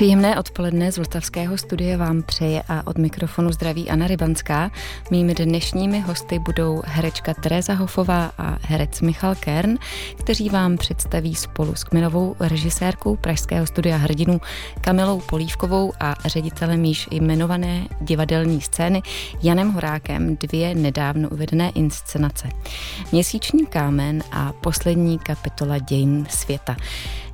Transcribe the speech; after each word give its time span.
Příjemné 0.00 0.38
odpoledne 0.38 0.92
z 0.92 0.96
Vltavského 0.96 1.58
studia 1.58 1.96
vám 1.98 2.22
přeje 2.22 2.62
a 2.68 2.86
od 2.86 2.98
mikrofonu 2.98 3.52
zdraví 3.52 3.90
Anna 3.90 4.06
Rybanská. 4.06 4.70
Mými 5.10 5.34
dnešními 5.34 6.00
hosty 6.00 6.38
budou 6.38 6.82
herečka 6.86 7.34
Teresa 7.34 7.74
Hofová 7.74 8.32
a 8.38 8.58
herec 8.62 9.00
Michal 9.00 9.34
Kern, 9.34 9.76
kteří 10.18 10.48
vám 10.48 10.76
představí 10.76 11.34
spolu 11.34 11.74
s 11.74 11.84
kmenovou 11.84 12.36
režisérkou 12.40 13.16
Pražského 13.16 13.66
studia 13.66 13.96
hrdinů 13.96 14.40
Kamilou 14.80 15.20
Polívkovou 15.20 15.92
a 16.00 16.14
ředitelem 16.24 16.84
již 16.84 17.08
jmenované 17.10 17.88
divadelní 18.00 18.60
scény 18.60 19.02
Janem 19.42 19.72
Horákem 19.72 20.36
dvě 20.36 20.74
nedávno 20.74 21.28
uvedené 21.28 21.70
inscenace. 21.70 22.48
Měsíční 23.12 23.66
kámen 23.66 24.22
a 24.32 24.52
poslední 24.52 25.18
kapitola 25.18 25.78
dějin 25.78 26.26
světa. 26.30 26.76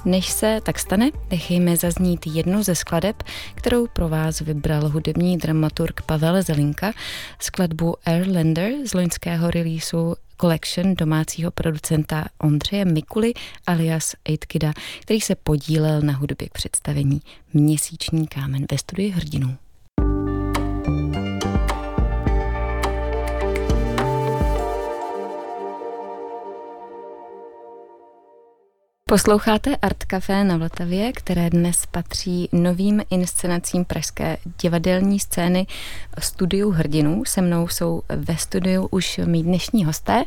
Než 0.07 0.29
se 0.29 0.61
tak 0.63 0.79
stane, 0.79 1.11
nechejme 1.31 1.77
zaznít 1.77 2.27
jednu 2.27 2.63
ze 2.63 2.75
skladeb, 2.75 3.23
kterou 3.55 3.87
pro 3.87 4.09
vás 4.09 4.41
vybral 4.41 4.89
hudební 4.89 5.39
dramaturg 5.39 6.03
Pavel 6.03 6.43
Zelinka, 6.43 6.93
skladbu 7.41 7.95
Airlander 8.05 8.73
z 8.85 8.95
loňského 8.95 9.51
releaseu 9.51 10.15
Collection 10.41 10.95
domácího 10.95 11.51
producenta 11.51 12.25
Ondřeje 12.39 12.85
Mikuly 12.85 13.33
alias 13.67 14.15
Eitkida, 14.25 14.73
který 15.01 15.21
se 15.21 15.35
podílel 15.35 16.01
na 16.01 16.13
hudbě 16.13 16.49
k 16.49 16.53
představení 16.53 17.21
Měsíční 17.53 18.27
kámen 18.27 18.67
ve 18.71 18.79
studii 18.79 19.11
hrdinů. 19.11 19.57
Posloucháte 29.11 29.77
Art 29.77 30.05
Café 30.05 30.45
na 30.45 30.57
Vltavě, 30.57 31.13
které 31.13 31.51
dnes 31.51 31.87
patří 31.91 32.49
novým 32.53 33.03
inscenacím 33.11 33.85
pražské 33.85 34.37
divadelní 34.63 35.21
scény 35.21 35.67
Studiu 36.19 36.71
hrdinů. 36.71 37.25
Se 37.25 37.41
mnou 37.43 37.69
jsou 37.69 38.03
ve 38.09 38.37
studiu 38.37 38.87
už 38.91 39.21
mý 39.25 39.43
dnešní 39.43 39.85
hosté. 39.85 40.25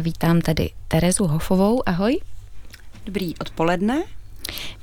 Vítám 0.00 0.40
tady 0.40 0.70
Terezu 0.88 1.26
Hofovou, 1.26 1.88
ahoj. 1.88 2.20
Dobrý 3.06 3.38
odpoledne. 3.38 4.04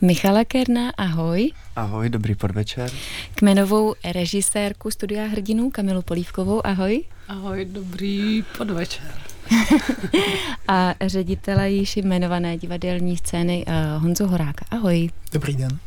Michala 0.01 0.43
Kerna, 0.45 0.89
ahoj. 0.97 1.51
Ahoj, 1.75 2.09
dobrý 2.09 2.35
podvečer. 2.35 2.91
Kmenovou 3.35 3.95
režisérku 4.11 4.91
Studia 4.91 5.25
hrdinů 5.25 5.71
Kamilu 5.71 6.01
Polívkovou, 6.01 6.67
ahoj. 6.67 7.03
Ahoj, 7.27 7.65
dobrý 7.65 8.43
podvečer. 8.57 9.32
a 10.67 10.95
ředitele 11.05 11.71
již 11.71 11.97
jmenované 11.97 12.57
divadelní 12.57 13.17
scény 13.17 13.65
uh, 13.67 14.03
Honzu 14.03 14.27
Horáka. 14.27 14.65
Ahoj. 14.71 15.09
Dobrý 15.31 15.55
den. 15.55 15.79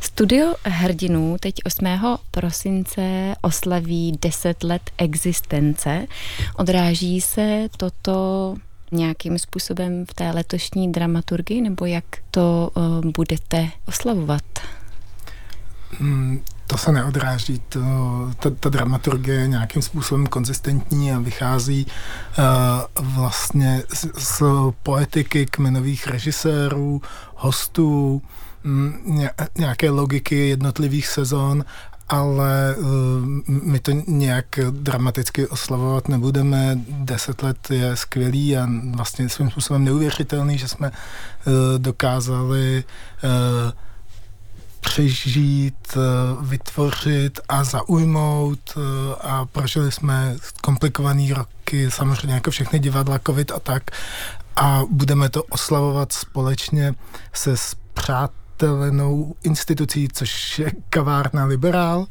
Studio 0.00 0.54
Hrdinů 0.64 1.36
teď 1.40 1.54
8. 1.64 1.86
prosince 2.30 3.34
oslaví 3.40 4.18
10 4.22 4.62
let 4.64 4.90
existence. 4.98 6.06
Odráží 6.56 7.20
se 7.20 7.68
toto 7.76 8.54
nějakým 8.92 9.38
způsobem 9.38 10.06
v 10.06 10.14
té 10.14 10.30
letošní 10.30 10.92
dramaturgii, 10.92 11.60
nebo 11.60 11.86
jak 11.86 12.04
to 12.30 12.70
uh, 12.74 13.10
budete 13.16 13.68
oslavovat? 13.88 14.42
Hmm, 15.90 16.44
to 16.66 16.78
se 16.78 16.92
neodráží. 16.92 17.62
To, 17.68 17.80
ta, 18.38 18.50
ta 18.50 18.68
dramaturgie 18.68 19.40
je 19.40 19.48
nějakým 19.48 19.82
způsobem 19.82 20.26
konzistentní 20.26 21.12
a 21.12 21.18
vychází 21.18 21.86
uh, 21.86 22.44
vlastně 23.14 23.82
z, 23.94 24.06
z 24.18 24.42
poetiky 24.82 25.46
kmenových 25.46 26.06
režisérů, 26.06 27.02
hostů, 27.34 28.22
um, 28.64 29.22
nějaké 29.58 29.90
logiky 29.90 30.48
jednotlivých 30.48 31.06
sezon 31.06 31.64
ale 32.08 32.76
uh, 32.76 32.86
my 33.46 33.80
to 33.80 33.92
nějak 34.06 34.46
dramaticky 34.70 35.46
oslavovat 35.46 36.08
nebudeme. 36.08 36.78
Deset 36.88 37.42
let 37.42 37.70
je 37.70 37.96
skvělý 37.96 38.56
a 38.56 38.68
vlastně 38.90 39.28
svým 39.28 39.50
způsobem 39.50 39.84
neuvěřitelný, 39.84 40.58
že 40.58 40.68
jsme 40.68 40.90
uh, 40.90 41.52
dokázali 41.78 42.84
přežít, 44.82 45.96
eh, 45.96 46.00
vytvořit 46.40 47.40
a 47.48 47.64
zaujmout 47.64 48.58
eh, 48.76 48.80
a 49.20 49.44
prožili 49.44 49.92
jsme 49.92 50.36
komplikované 50.62 51.34
roky, 51.34 51.90
samozřejmě 51.90 52.34
jako 52.34 52.50
všechny 52.50 52.78
divadla, 52.78 53.20
covid 53.26 53.52
a 53.52 53.60
tak 53.60 53.82
a 54.56 54.82
budeme 54.90 55.28
to 55.28 55.42
oslavovat 55.42 56.12
společně 56.12 56.94
se 57.32 57.54
přátelenou 57.94 59.34
institucí, 59.42 60.08
což 60.12 60.58
je 60.58 60.72
kavárna 60.90 61.44
Liberál 61.44 62.06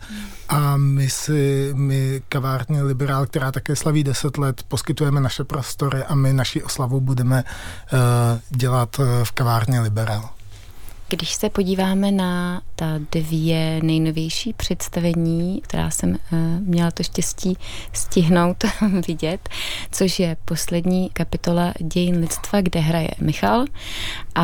a 0.49 0.77
my 0.77 1.09
si, 1.09 1.71
my 1.75 2.21
kavárně 2.29 2.83
Liberál, 2.83 3.25
která 3.25 3.51
také 3.51 3.75
slaví 3.75 4.03
10 4.03 4.37
let, 4.37 4.63
poskytujeme 4.67 5.21
naše 5.21 5.43
prostory 5.43 6.03
a 6.03 6.15
my 6.15 6.33
naši 6.33 6.63
oslavu 6.63 7.01
budeme 7.01 7.43
uh, 7.43 7.99
dělat 8.49 8.99
v 9.23 9.31
kavárně 9.31 9.79
Liberál. 9.79 10.29
Když 11.11 11.33
se 11.33 11.49
podíváme 11.49 12.11
na 12.11 12.61
ta 12.75 12.85
dvě 13.11 13.79
nejnovější 13.83 14.53
představení, 14.53 15.61
která 15.61 15.89
jsem 15.89 16.09
uh, 16.09 16.17
měla 16.59 16.91
to 16.91 17.03
štěstí 17.03 17.57
stihnout 17.93 18.63
vidět, 19.07 19.49
což 19.91 20.19
je 20.19 20.37
poslední 20.45 21.09
kapitola 21.09 21.73
dějin 21.79 22.17
lidstva, 22.17 22.61
kde 22.61 22.79
hraje 22.79 23.09
Michal 23.21 23.65
a, 24.35 24.43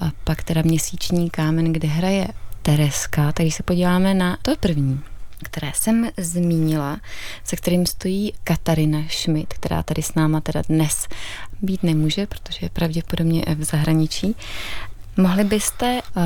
a 0.00 0.10
pak 0.24 0.42
teda 0.42 0.62
měsíční 0.62 1.30
kámen, 1.30 1.72
kde 1.72 1.88
hraje 1.88 2.28
Tereska. 2.62 3.32
Tak 3.32 3.44
když 3.44 3.54
se 3.54 3.62
podíváme 3.62 4.14
na 4.14 4.38
to 4.42 4.56
první, 4.60 5.00
které 5.42 5.72
jsem 5.74 6.10
zmínila, 6.16 7.00
se 7.44 7.56
kterým 7.56 7.86
stojí 7.86 8.32
Katarina 8.44 9.02
Schmidt, 9.10 9.54
která 9.54 9.82
tady 9.82 10.02
s 10.02 10.14
náma 10.14 10.40
teda 10.40 10.62
dnes 10.68 11.08
být 11.62 11.82
nemůže, 11.82 12.26
protože 12.26 12.58
je 12.62 12.70
pravděpodobně 12.70 13.44
v 13.54 13.64
zahraničí. 13.64 14.36
Mohli 15.16 15.44
byste 15.44 16.00
uh, 16.02 16.22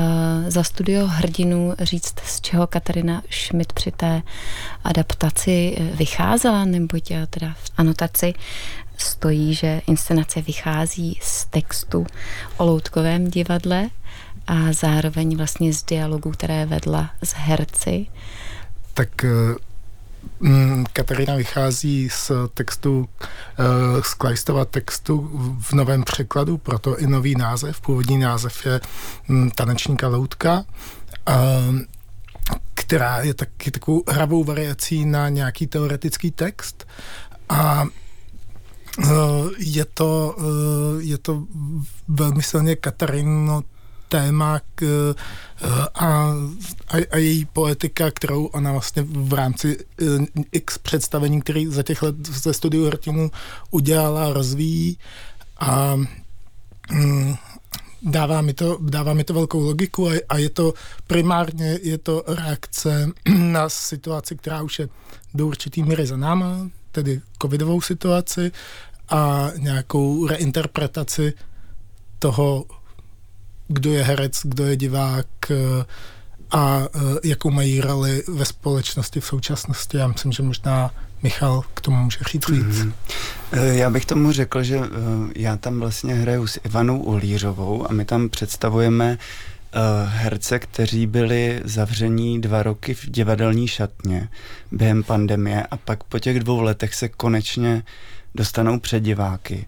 za 0.47 0.63
studio 0.63 1.07
hrdinů 1.07 1.73
říct, 1.79 2.19
z 2.25 2.41
čeho 2.41 2.67
Katarina 2.67 3.21
Schmidt 3.31 3.73
při 3.73 3.91
té 3.91 4.21
adaptaci 4.83 5.75
eh, 5.77 5.83
vycházela, 5.95 6.65
neboť 6.65 7.11
uh, 7.11 7.17
teda 7.29 7.53
v 7.53 7.71
anotaci 7.77 8.33
stojí, 8.97 9.53
že 9.53 9.81
inscenace 9.87 10.41
vychází 10.41 11.19
z 11.21 11.45
textu 11.45 12.07
o 12.57 12.65
loutkovém 12.65 13.27
divadle 13.27 13.89
a 14.47 14.73
zároveň 14.73 15.37
vlastně 15.37 15.73
z 15.73 15.83
dialogu, 15.83 16.31
které 16.31 16.65
vedla 16.65 17.11
s 17.23 17.33
herci. 17.33 18.07
Tak 18.93 19.25
Katarina 20.93 21.35
vychází 21.35 22.09
z 22.09 22.31
textu, 22.53 23.09
eh, 23.19 24.01
z 24.03 24.13
Kleistova 24.13 24.65
textu 24.65 25.31
v 25.59 25.73
novém 25.73 26.03
překladu, 26.03 26.57
proto 26.57 26.97
i 26.97 27.07
nový 27.07 27.35
název. 27.35 27.81
Původní 27.81 28.17
název 28.17 28.65
je 28.65 28.81
mm, 29.27 29.51
Tanečníka 29.51 30.07
loutka, 30.07 30.65
která 32.73 33.19
je 33.19 33.33
taky 33.33 33.71
takovou 33.71 34.03
hravou 34.07 34.43
variací 34.43 35.05
na 35.05 35.29
nějaký 35.29 35.67
teoretický 35.67 36.31
text. 36.31 36.87
A 37.49 37.85
eh, 39.03 39.07
je 39.57 39.85
to, 39.85 40.35
eh, 40.39 41.03
je 41.03 41.17
to 41.17 41.43
velmi 42.07 42.43
silně 42.43 42.75
Katarino 42.75 43.63
téma 44.15 44.59
k, 44.75 44.83
eh, 44.83 45.67
a, 45.95 46.07
a, 46.87 46.97
a 47.11 47.17
její 47.17 47.45
poetika, 47.45 48.11
kterou 48.11 48.45
ona 48.45 48.71
vlastně 48.71 49.03
v 49.03 49.33
rámci 49.33 49.77
eh, 50.01 50.05
x 50.51 50.77
představení, 50.77 51.41
který 51.41 51.67
za 51.67 51.83
těch 51.83 52.01
let 52.01 52.15
ze 52.27 52.53
studiu 52.53 52.85
Hrtinu 52.85 53.31
udělala, 53.71 54.33
rozvíjí 54.33 54.97
a 55.59 55.95
mm, 56.91 57.35
dává 58.01 58.41
mi 58.41 58.53
to, 58.53 58.77
dává 58.81 59.13
mi 59.13 59.23
to 59.23 59.33
velkou 59.33 59.59
logiku 59.59 60.09
a, 60.09 60.13
a 60.29 60.37
je 60.37 60.49
to 60.49 60.73
primárně 61.07 61.79
je 61.83 61.97
to 61.97 62.23
reakce 62.27 63.11
na 63.35 63.69
situaci, 63.69 64.35
která 64.35 64.61
už 64.61 64.79
je 64.79 64.89
do 65.33 65.47
určitý 65.47 65.83
míry 65.83 66.07
za 66.07 66.17
náma, 66.17 66.69
tedy 66.91 67.21
covidovou 67.41 67.81
situaci 67.81 68.51
a 69.09 69.51
nějakou 69.57 70.27
reinterpretaci 70.27 71.33
toho 72.19 72.65
kdo 73.67 73.93
je 73.93 74.03
herec, 74.03 74.41
kdo 74.43 74.65
je 74.65 74.75
divák 74.75 75.27
eh, 75.51 75.85
a 76.51 76.81
eh, 76.95 76.99
jakou 77.23 77.49
mají 77.49 77.81
roli 77.81 78.23
ve 78.27 78.45
společnosti 78.45 79.19
v 79.19 79.25
současnosti. 79.25 79.97
Já 79.97 80.07
myslím, 80.07 80.31
že 80.31 80.43
možná 80.43 80.91
Michal 81.23 81.63
k 81.73 81.81
tomu 81.81 81.97
může 81.97 82.19
říct 82.31 82.49
víc. 82.49 82.65
Mm-hmm. 82.65 82.93
Já 83.51 83.89
bych 83.89 84.05
tomu 84.05 84.31
řekl, 84.31 84.63
že 84.63 84.79
já 85.35 85.57
tam 85.57 85.79
vlastně 85.79 86.13
hraju 86.13 86.47
s 86.47 86.59
Ivanou 86.63 86.99
Ulířovou 86.99 87.89
a 87.89 87.93
my 87.93 88.05
tam 88.05 88.29
představujeme 88.29 89.17
herce, 90.05 90.59
kteří 90.59 91.07
byli 91.07 91.61
zavření 91.63 92.41
dva 92.41 92.63
roky 92.63 92.93
v 92.93 93.05
divadelní 93.09 93.67
šatně 93.67 94.29
během 94.71 95.03
pandemie 95.03 95.63
a 95.71 95.77
pak 95.77 96.03
po 96.03 96.19
těch 96.19 96.39
dvou 96.39 96.61
letech 96.61 96.95
se 96.95 97.09
konečně 97.09 97.83
dostanou 98.35 98.79
před 98.79 98.99
diváky 98.99 99.65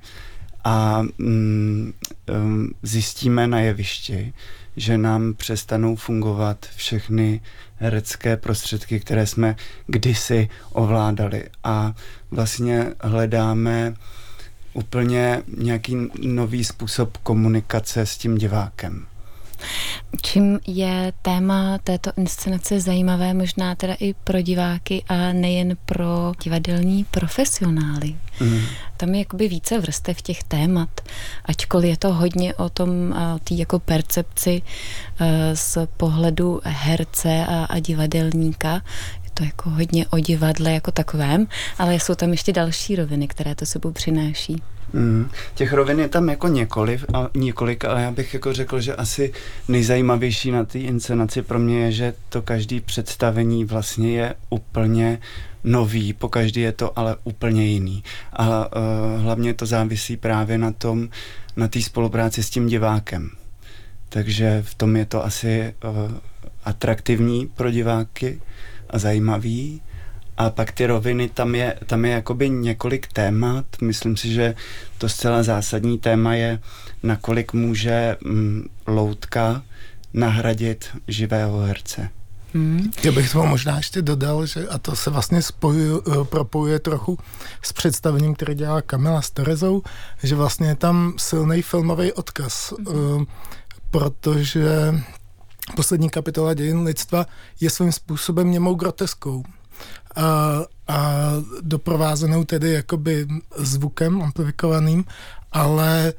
a 0.68 1.04
mm, 1.18 1.94
um, 2.30 2.72
zjistíme 2.84 3.48
na 3.48 3.60
jevišti, 3.60 4.34
že 4.78 4.98
nám 4.98 5.34
přestanou 5.34 5.96
fungovat 5.96 6.66
všechny 6.76 7.42
herecké 7.76 8.38
prostředky, 8.38 9.00
které 9.00 9.28
jsme 9.28 9.56
kdysi 9.86 10.50
ovládali 10.72 11.44
a 11.64 11.94
vlastně 12.32 12.86
hledáme 13.02 13.94
úplně 14.74 15.44
nějaký 15.58 15.98
nový 16.22 16.64
způsob 16.64 17.18
komunikace 17.18 18.06
s 18.06 18.18
tím 18.18 18.38
divákem. 18.38 19.06
Čím 20.22 20.60
je 20.68 21.14
téma 21.22 21.78
této 21.78 22.12
inscenace 22.18 22.80
zajímavé 22.80 23.34
možná 23.34 23.76
teda 23.76 23.94
i 24.00 24.14
pro 24.14 24.42
diváky 24.42 25.04
a 25.10 25.34
nejen 25.34 25.78
pro 25.86 26.32
divadelní 26.44 27.04
profesionály? 27.04 28.16
Mm. 28.40 28.62
Tam 28.98 29.14
je 29.14 29.20
jakoby 29.20 29.48
více 29.48 29.80
vrstev 29.80 30.22
těch 30.22 30.44
témat, 30.44 30.90
ačkoliv 31.46 31.90
je 31.90 31.98
to 31.98 32.14
hodně 32.14 32.56
o 32.56 32.70
tom, 32.70 33.16
o 33.36 33.40
té 33.40 33.54
jako 33.54 33.80
percepci 33.80 34.62
e, 35.20 35.56
z 35.56 35.78
pohledu 35.98 36.62
herce 36.64 37.46
a, 37.46 37.66
a 37.66 37.80
divadelníka, 37.80 38.82
je 39.24 39.30
to 39.34 39.44
jako 39.44 39.70
hodně 39.70 40.08
o 40.08 40.20
divadle 40.20 40.72
jako 40.72 40.92
takovém, 40.92 41.48
ale 41.78 41.96
jsou 41.96 42.16
tam 42.16 42.32
ještě 42.32 42.54
další 42.54 42.96
roviny, 42.96 43.28
které 43.28 43.56
to 43.56 43.66
sebou 43.66 43.92
přináší. 43.92 44.62
Mm, 44.94 45.30
těch 45.56 45.74
rovin 45.74 46.00
je 46.00 46.08
tam 46.08 46.30
jako 46.30 46.48
několik, 46.48 47.06
a, 47.14 47.30
několik, 47.36 47.86
ale 47.86 48.02
já 48.02 48.12
bych 48.12 48.34
jako 48.34 48.54
řekl, 48.54 48.82
že 48.82 48.96
asi 48.96 49.34
nejzajímavější 49.68 50.52
na 50.52 50.66
té 50.66 50.80
inscenaci 50.80 51.42
pro 51.42 51.60
mě 51.60 51.80
je, 51.80 51.92
že 51.92 52.14
to 52.30 52.42
každý 52.42 52.80
představení 52.80 53.66
vlastně 53.66 54.12
je 54.12 54.36
úplně 54.50 55.20
nový, 55.64 56.14
po 56.14 56.30
každý 56.30 56.62
je 56.62 56.72
to 56.72 57.00
ale 57.00 57.16
úplně 57.24 57.66
jiný. 57.66 58.04
A 58.34 58.48
uh, 58.48 59.22
hlavně 59.22 59.54
to 59.54 59.66
závisí 59.66 60.18
právě 60.18 60.58
na 60.58 60.72
tom, 60.72 61.10
na 61.56 61.68
té 61.68 61.82
spolupráci 61.82 62.44
s 62.44 62.50
tím 62.50 62.68
divákem. 62.68 63.30
Takže 64.10 64.64
v 64.66 64.76
tom 64.76 64.96
je 64.96 65.06
to 65.06 65.26
asi 65.26 65.74
uh, 65.84 66.18
atraktivní 66.64 67.48
pro 67.48 67.72
diváky 67.72 68.42
a 68.90 69.00
zajímavý. 69.00 69.82
A 70.38 70.50
pak 70.50 70.72
ty 70.72 70.86
roviny, 70.86 71.30
tam 71.30 71.56
je, 71.56 71.80
tam 71.86 72.06
je 72.06 72.12
jakoby 72.12 72.50
několik 72.50 73.08
témat. 73.08 73.66
Myslím 73.82 74.18
si, 74.18 74.34
že 74.34 74.56
to 74.98 75.10
zcela 75.10 75.44
zásadní 75.44 75.98
téma 75.98 76.34
je, 76.34 76.60
nakolik 77.04 77.54
může 77.54 78.18
mm, 78.24 78.70
loutka 78.88 79.64
nahradit 80.14 80.86
živého 81.08 81.60
herce. 81.60 82.10
Hmm. 82.54 82.92
Já 83.04 83.12
bych 83.12 83.32
tomu 83.32 83.46
možná 83.46 83.78
ještě 83.78 84.02
dodal, 84.02 84.46
že 84.46 84.68
a 84.68 84.78
to 84.78 84.96
se 84.96 85.10
vlastně 85.10 85.42
spojuje, 85.42 86.02
eh, 86.12 86.24
propojuje 86.24 86.80
trochu 86.80 87.18
s 87.62 87.74
představením, 87.74 88.36
které 88.36 88.56
dělá 88.56 88.82
Kamila 88.82 89.22
s 89.22 89.30
Terezou, 89.30 89.82
že 90.24 90.36
vlastně 90.36 90.68
je 90.68 90.76
tam 90.76 91.14
silný 91.18 91.62
filmový 91.62 92.14
odkaz, 92.14 92.74
hmm. 92.90 93.26
protože 93.92 94.96
poslední 95.76 96.10
kapitola 96.10 96.54
dějin 96.54 96.84
lidstva 96.84 97.26
je 97.60 97.70
svým 97.70 97.92
způsobem 97.92 98.52
němou 98.52 98.76
groteskou 98.76 99.44
a, 100.18 100.66
a 100.88 101.14
doprovázenou 101.62 102.44
tedy 102.44 102.74
jakoby 102.74 103.28
zvukem 103.58 104.22
amplifikovaným, 104.22 105.06
ale 105.52 106.08
e, 106.08 106.14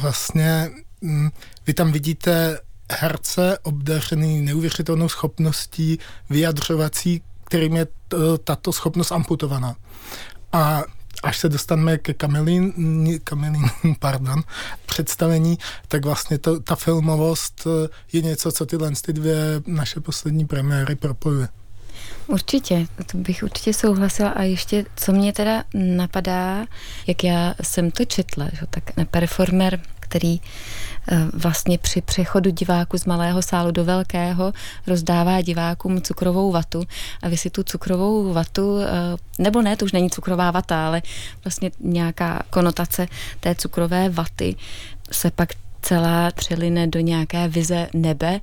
vlastně 0.00 0.70
mm, 1.00 1.30
vy 1.66 1.74
tam 1.74 1.92
vidíte 1.92 2.60
herce 2.92 3.58
obdařený 3.62 4.42
neuvěřitelnou 4.42 5.08
schopností 5.08 5.98
vyjadřovací, 6.30 7.22
kterým 7.44 7.76
je 7.76 7.86
tato 8.44 8.72
schopnost 8.72 9.12
amputovaná. 9.12 9.76
A 10.52 10.82
až 11.22 11.38
se 11.38 11.48
dostaneme 11.48 11.98
ke 11.98 12.14
Kamelín, 12.14 12.72
Kamelín 13.24 13.64
pardon, 13.98 14.42
představení, 14.86 15.58
tak 15.88 16.04
vlastně 16.04 16.38
to, 16.38 16.60
ta 16.60 16.76
filmovost 16.76 17.66
e, 17.66 17.88
je 18.12 18.22
něco, 18.22 18.52
co 18.52 18.66
tyhle 18.66 18.92
ty 19.02 19.12
dvě 19.12 19.36
naše 19.66 20.00
poslední 20.00 20.46
premiéry 20.46 20.96
propojuje. 20.96 21.48
Určitě, 22.30 22.86
to 23.06 23.18
bych 23.18 23.42
určitě 23.42 23.72
souhlasila. 23.72 24.30
A 24.30 24.42
ještě, 24.42 24.84
co 24.96 25.12
mě 25.12 25.32
teda 25.32 25.64
napadá, 25.74 26.66
jak 27.06 27.24
já 27.24 27.54
jsem 27.62 27.90
to 27.90 28.04
četla, 28.04 28.48
že, 28.52 28.66
tak 28.70 28.84
performer, 29.10 29.80
který 30.00 30.40
eh, 30.40 31.18
vlastně 31.32 31.78
při 31.78 32.00
přechodu 32.00 32.50
diváku 32.50 32.98
z 32.98 33.04
malého 33.04 33.42
sálu 33.42 33.70
do 33.70 33.84
velkého 33.84 34.52
rozdává 34.86 35.40
divákům 35.40 36.02
cukrovou 36.02 36.52
vatu. 36.52 36.82
A 37.22 37.28
vy 37.28 37.36
si 37.36 37.50
tu 37.50 37.62
cukrovou 37.62 38.32
vatu, 38.32 38.78
eh, 38.78 38.88
nebo 39.38 39.62
ne, 39.62 39.76
to 39.76 39.84
už 39.84 39.92
není 39.92 40.10
cukrová 40.10 40.50
vata, 40.50 40.86
ale 40.86 41.02
vlastně 41.44 41.70
nějaká 41.80 42.42
konotace 42.50 43.06
té 43.40 43.54
cukrové 43.54 44.08
vaty 44.08 44.56
se 45.12 45.30
pak 45.30 45.48
celá 45.82 46.30
přeline 46.30 46.86
do 46.86 47.00
nějaké 47.00 47.48
vize 47.48 47.88
nebe 47.94 48.40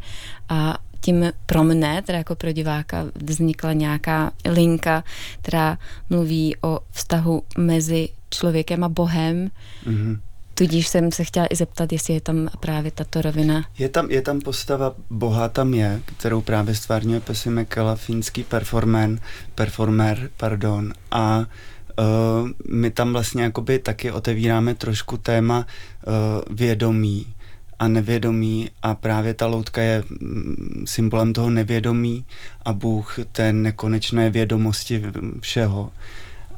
a 0.49 0.77
tím 1.07 1.31
pro 1.45 1.63
mne, 1.63 2.01
teda 2.01 2.17
jako 2.17 2.35
pro 2.35 2.51
diváka, 2.51 3.05
vznikla 3.15 3.73
nějaká 3.73 4.31
linka, 4.45 5.03
která 5.41 5.77
mluví 6.09 6.55
o 6.61 6.79
vztahu 6.91 7.43
mezi 7.57 8.09
člověkem 8.29 8.83
a 8.83 8.89
Bohem. 8.89 9.47
Mm-hmm. 9.87 10.19
Tudíž 10.53 10.87
jsem 10.87 11.11
se 11.11 11.23
chtěla 11.23 11.47
i 11.49 11.55
zeptat, 11.55 11.91
jestli 11.91 12.13
je 12.13 12.21
tam 12.21 12.49
právě 12.59 12.91
tato 12.91 13.21
rovina. 13.21 13.65
Je 13.77 13.89
tam, 13.89 14.11
je 14.11 14.21
tam 14.21 14.41
postava 14.41 14.95
Boha 15.09 15.47
tam 15.47 15.73
je, 15.73 16.01
kterou 16.05 16.41
právě 16.41 16.75
stvárňuje 16.75 17.19
Pesi 17.19 17.49
Mekela, 17.49 17.95
finský 17.95 18.43
performer, 18.43 19.09
performer 19.55 20.29
pardon, 20.37 20.93
a 21.11 21.39
uh, 21.39 22.49
my 22.69 22.91
tam 22.91 23.13
vlastně 23.13 23.43
jakoby 23.43 23.79
taky 23.79 24.11
otevíráme 24.11 24.75
trošku 24.75 25.17
téma 25.17 25.57
uh, 25.57 26.55
vědomí, 26.55 27.36
a 27.79 27.87
nevědomí 27.87 28.69
a 28.83 28.95
právě 28.95 29.33
ta 29.33 29.47
loutka 29.47 29.81
je 29.81 30.03
mm, 30.09 30.83
symbolem 30.87 31.33
toho 31.33 31.49
nevědomí 31.49 32.25
a 32.65 32.73
Bůh 32.73 33.19
té 33.31 33.53
nekonečné 33.53 34.29
vědomosti 34.29 35.03
všeho. 35.39 35.91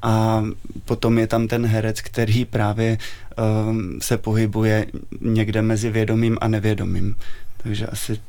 A 0.01 0.43
potom 0.85 1.19
je 1.19 1.27
tam 1.27 1.47
ten 1.47 1.65
herec, 1.65 2.01
který 2.01 2.45
právě 2.45 2.97
um, 3.67 3.99
se 4.01 4.17
pohybuje 4.17 4.85
někde 5.21 5.61
mezi 5.61 5.89
vědomím 5.89 6.37
a 6.41 6.47
nevědomím. 6.47 7.15
Takže 7.57 7.87
asi 7.87 8.19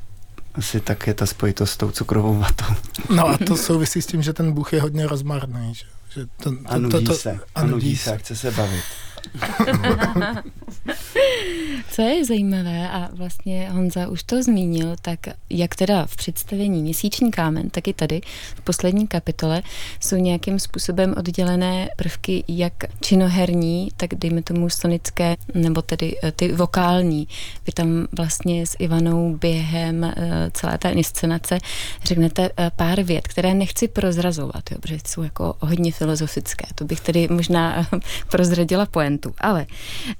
asi 0.54 0.80
tak 0.80 1.06
je 1.06 1.14
ta 1.14 1.26
spojitost 1.26 1.72
s 1.72 1.76
tou 1.76 1.90
cukrovou 1.90 2.38
vatou. 2.38 2.74
No 3.14 3.28
a 3.28 3.38
to 3.38 3.56
souvisí 3.66 4.02
s 4.02 4.06
tím, 4.06 4.22
že 4.22 4.32
ten 4.32 4.52
Bůh 4.52 4.72
je 4.72 4.80
hodně 4.80 5.06
rozmarný. 5.06 5.74
Že? 5.74 5.84
Že 6.14 6.26
to, 6.26 6.50
to, 6.50 6.56
a 6.66 6.78
nudí 6.78 7.04
to, 7.04 7.12
to, 7.12 7.14
se. 7.18 7.38
A 7.54 7.64
nudí 7.64 7.96
se 7.96 8.14
a 8.14 8.16
chce 8.16 8.36
se 8.36 8.50
bavit. 8.50 8.84
Co 11.90 12.02
je 12.02 12.24
zajímavé, 12.24 12.90
a 12.90 13.08
vlastně 13.12 13.70
Honza 13.70 14.08
už 14.08 14.22
to 14.22 14.42
zmínil, 14.42 14.96
tak 15.02 15.20
jak 15.50 15.74
teda 15.74 16.06
v 16.06 16.16
představení 16.16 16.82
Měsíční 16.82 17.30
kámen, 17.30 17.70
tak 17.70 17.88
i 17.88 17.92
tady 17.92 18.20
v 18.56 18.60
poslední 18.60 19.06
kapitole 19.06 19.62
jsou 20.00 20.16
nějakým 20.16 20.58
způsobem 20.58 21.14
oddělené 21.16 21.88
prvky 21.96 22.44
jak 22.48 22.72
činoherní, 23.00 23.88
tak 23.96 24.14
dejme 24.14 24.42
tomu 24.42 24.70
sonické, 24.70 25.36
nebo 25.54 25.82
tedy 25.82 26.16
eh, 26.22 26.32
ty 26.32 26.52
vokální. 26.52 27.28
Vy 27.66 27.72
tam 27.72 28.06
vlastně 28.12 28.66
s 28.66 28.76
Ivanou 28.78 29.36
během 29.36 30.04
eh, 30.04 30.14
celé 30.52 30.78
té 30.78 30.90
inscenace 30.90 31.58
řeknete 32.04 32.50
eh, 32.56 32.70
pár 32.76 33.02
vět, 33.02 33.28
které 33.28 33.54
nechci 33.54 33.88
prozrazovat, 33.88 34.70
jo, 34.70 34.78
protože 34.80 34.98
jsou 35.06 35.22
jako 35.22 35.54
hodně 35.60 35.92
filozofické. 35.92 36.66
To 36.74 36.84
bych 36.84 37.00
tedy 37.00 37.28
možná 37.30 37.86
prozradila 38.30 38.86
pacientů. 39.20 39.34
Ale 39.38 39.66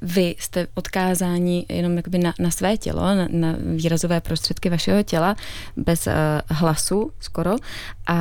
vy 0.03 0.35
jste 0.51 0.67
odkázáni 0.75 1.67
jenom 1.69 1.97
jakoby 1.97 2.19
na, 2.19 2.35
na 2.39 2.51
své 2.51 2.77
tělo, 2.77 3.01
na, 3.01 3.29
na 3.31 3.57
výrazové 3.77 4.21
prostředky 4.21 4.71
vašeho 4.71 5.03
těla, 5.03 5.37
bez 5.77 6.07
uh, 6.07 6.13
hlasu 6.49 7.13
skoro 7.21 7.57
a 8.07 8.19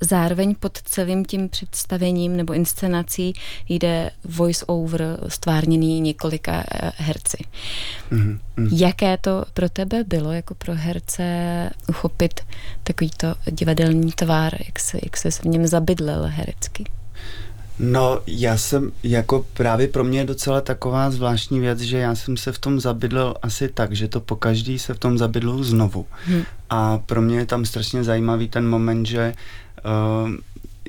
zároveň 0.00 0.54
pod 0.54 0.78
celým 0.82 1.24
tím 1.24 1.48
představením 1.48 2.36
nebo 2.36 2.52
inscenací 2.52 3.32
jde 3.68 4.10
voice 4.24 4.64
over 4.66 5.18
stvárněný 5.28 6.00
několika 6.00 6.56
uh, 6.56 6.90
herci. 6.96 7.38
Mm-hmm. 8.12 8.38
Jaké 8.72 9.18
to 9.18 9.44
pro 9.54 9.68
tebe 9.68 10.04
bylo 10.04 10.32
jako 10.32 10.54
pro 10.54 10.74
herce 10.74 11.24
uchopit 11.88 12.40
takovýto 12.82 13.34
divadelní 13.50 14.12
tvár, 14.12 14.54
jak 14.66 14.78
se, 14.78 14.98
jak 15.02 15.16
se 15.16 15.30
v 15.30 15.44
něm 15.44 15.66
zabydlel 15.66 16.22
herecky? 16.26 16.84
No, 17.78 18.20
já 18.26 18.56
jsem, 18.56 18.92
jako 19.02 19.46
právě 19.54 19.88
pro 19.88 20.04
mě 20.04 20.18
je 20.18 20.24
docela 20.24 20.60
taková 20.60 21.10
zvláštní 21.10 21.60
věc, 21.60 21.80
že 21.80 21.98
já 21.98 22.14
jsem 22.14 22.36
se 22.36 22.52
v 22.52 22.58
tom 22.58 22.80
zabydlel 22.80 23.34
asi 23.42 23.68
tak, 23.68 23.92
že 23.92 24.08
to 24.08 24.20
po 24.20 24.36
každý 24.36 24.78
se 24.78 24.94
v 24.94 24.98
tom 24.98 25.18
zabydlu 25.18 25.64
znovu. 25.64 26.06
Hmm. 26.24 26.42
A 26.70 26.98
pro 26.98 27.22
mě 27.22 27.38
je 27.38 27.46
tam 27.46 27.64
strašně 27.64 28.04
zajímavý 28.04 28.48
ten 28.48 28.68
moment, 28.68 29.06
že 29.06 29.34
uh, 30.24 30.30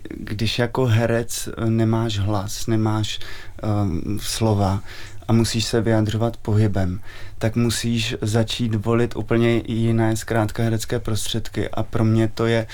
když 0.09 0.59
jako 0.59 0.85
herec 0.85 1.49
nemáš 1.65 2.19
hlas, 2.19 2.67
nemáš 2.67 3.19
uh, 3.63 4.17
slova 4.17 4.83
a 5.27 5.33
musíš 5.33 5.65
se 5.65 5.81
vyjadřovat 5.81 6.37
pohybem, 6.37 6.99
tak 7.37 7.55
musíš 7.55 8.15
začít 8.21 8.75
volit 8.75 9.15
úplně 9.15 9.61
jiné 9.67 10.15
zkrátka 10.15 10.63
herecké 10.63 10.99
prostředky 10.99 11.69
a 11.69 11.83
pro 11.83 12.05
mě 12.05 12.27
to 12.27 12.45
je 12.45 12.67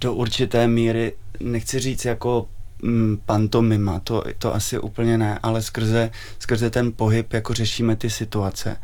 do 0.00 0.14
určité 0.14 0.68
míry, 0.68 1.12
nechci 1.40 1.78
říct 1.78 2.04
jako 2.04 2.48
mm, 2.82 3.18
pantomima, 3.26 4.00
to, 4.00 4.24
to 4.38 4.54
asi 4.54 4.78
úplně 4.78 5.18
ne, 5.18 5.38
ale 5.42 5.62
skrze, 5.62 6.10
skrze 6.38 6.70
ten 6.70 6.92
pohyb 6.92 7.32
jako 7.32 7.54
řešíme 7.54 7.96
ty 7.96 8.10
situace. 8.10 8.76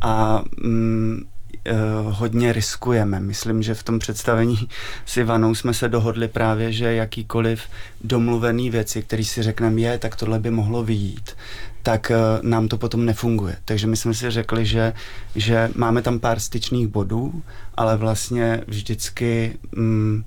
A 0.00 0.42
mm, 0.62 1.20
uh, 1.68 2.14
hodně 2.14 2.52
riskujeme. 2.52 3.20
Myslím, 3.20 3.62
že 3.62 3.74
v 3.74 3.82
tom 3.82 3.98
představení 3.98 4.68
s 5.06 5.16
Ivanou 5.16 5.54
jsme 5.54 5.74
se 5.74 5.88
dohodli 5.88 6.28
právě, 6.28 6.72
že 6.72 6.94
jakýkoliv 6.94 7.62
domluvený 8.04 8.70
věci, 8.70 9.02
který 9.02 9.24
si 9.24 9.42
řekneme, 9.42 9.80
je, 9.80 9.98
tak 9.98 10.16
tohle 10.16 10.38
by 10.38 10.50
mohlo 10.50 10.84
vyjít, 10.84 11.36
tak 11.82 12.12
uh, 12.14 12.48
nám 12.50 12.68
to 12.68 12.78
potom 12.78 13.04
nefunguje. 13.04 13.56
Takže 13.64 13.86
my 13.86 13.96
jsme 13.96 14.14
si 14.14 14.30
řekli, 14.30 14.66
že, 14.66 14.92
že 15.36 15.70
máme 15.74 16.02
tam 16.02 16.18
pár 16.18 16.40
styčných 16.40 16.88
bodů, 16.88 17.42
ale 17.74 17.96
vlastně 17.96 18.60
vždycky, 18.66 19.58
mm, 19.72 20.24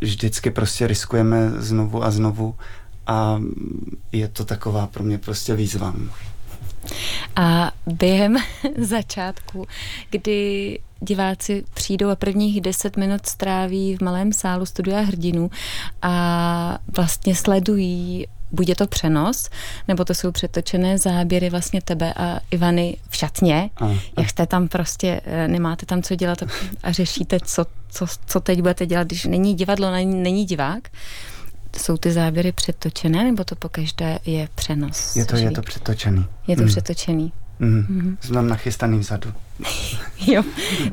vždycky 0.00 0.50
prostě 0.50 0.86
riskujeme 0.86 1.50
znovu 1.56 2.04
a 2.04 2.10
znovu 2.10 2.54
a 3.06 3.40
je 4.12 4.28
to 4.28 4.44
taková 4.44 4.86
pro 4.86 5.04
mě 5.04 5.18
prostě 5.18 5.54
výzva. 5.54 5.94
A 7.36 7.72
během 7.86 8.36
začátku, 8.78 9.66
kdy 10.10 10.78
diváci 11.00 11.64
přijdou 11.74 12.08
a 12.08 12.16
prvních 12.16 12.60
deset 12.60 12.96
minut 12.96 13.26
stráví 13.26 13.96
v 13.96 14.00
malém 14.00 14.32
sálu 14.32 14.66
studia 14.66 15.00
hrdinů 15.00 15.50
a 16.02 16.78
vlastně 16.96 17.34
sledují 17.34 18.26
buď 18.52 18.68
je 18.68 18.76
to 18.76 18.86
přenos, 18.86 19.50
nebo 19.88 20.04
to 20.04 20.14
jsou 20.14 20.32
přetočené 20.32 20.98
záběry 20.98 21.50
vlastně 21.50 21.82
tebe 21.82 22.14
a 22.16 22.40
Ivany 22.50 22.96
v 23.08 23.16
šatně, 23.16 23.70
a, 23.76 23.86
a. 23.86 24.00
jak 24.18 24.30
jste 24.30 24.46
tam 24.46 24.68
prostě, 24.68 25.20
eh, 25.24 25.48
nemáte 25.48 25.86
tam 25.86 26.02
co 26.02 26.14
dělat 26.14 26.42
a 26.82 26.92
řešíte, 26.92 27.38
co, 27.44 27.66
co, 27.88 28.06
co 28.26 28.40
teď 28.40 28.60
budete 28.60 28.86
dělat, 28.86 29.06
když 29.06 29.24
není 29.24 29.54
divadlo, 29.54 29.90
není, 29.90 30.22
není 30.22 30.44
divák. 30.44 30.88
Jsou 31.76 31.96
ty 31.96 32.12
záběry 32.12 32.52
přetočené, 32.52 33.24
nebo 33.24 33.44
to 33.44 33.56
po 33.56 33.68
každé 33.68 34.18
je 34.26 34.48
přenos? 34.54 35.16
Je 35.16 35.24
to, 35.24 35.36
je 35.36 35.50
to 35.50 35.62
přetočený. 35.62 36.26
Je 36.46 36.56
to 36.56 36.62
hmm. 36.62 36.70
přetočený. 36.70 37.32
Mm. 37.58 37.82
Mm-hmm. 37.82 38.16
Jsem 38.20 38.34
tam 38.34 38.48
nachystaný 38.48 38.98
vzadu. 38.98 39.32
jo, 40.26 40.42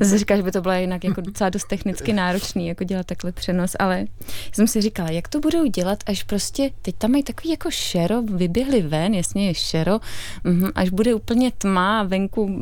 zase 0.00 0.18
říkáš, 0.18 0.36
že 0.36 0.42
by 0.42 0.52
to 0.52 0.60
bylo 0.60 0.74
jinak 0.74 1.04
jako 1.04 1.20
docela 1.20 1.50
dost 1.50 1.68
technicky 1.68 2.12
náročný, 2.12 2.66
jako 2.66 2.84
dělat 2.84 3.06
takhle 3.06 3.32
přenos, 3.32 3.76
ale 3.78 4.04
jsem 4.52 4.66
si 4.66 4.80
říkala, 4.80 5.10
jak 5.10 5.28
to 5.28 5.40
budou 5.40 5.66
dělat, 5.66 5.98
až 6.06 6.22
prostě, 6.22 6.70
teď 6.82 6.94
tam 6.98 7.10
mají 7.10 7.22
takový 7.22 7.50
jako 7.50 7.70
šero, 7.70 8.22
vyběhli 8.22 8.82
ven, 8.82 9.14
jasně 9.14 9.46
je 9.46 9.54
šero, 9.54 10.00
mm, 10.44 10.68
až 10.74 10.90
bude 10.90 11.14
úplně 11.14 11.52
tma 11.58 12.02
venku 12.02 12.58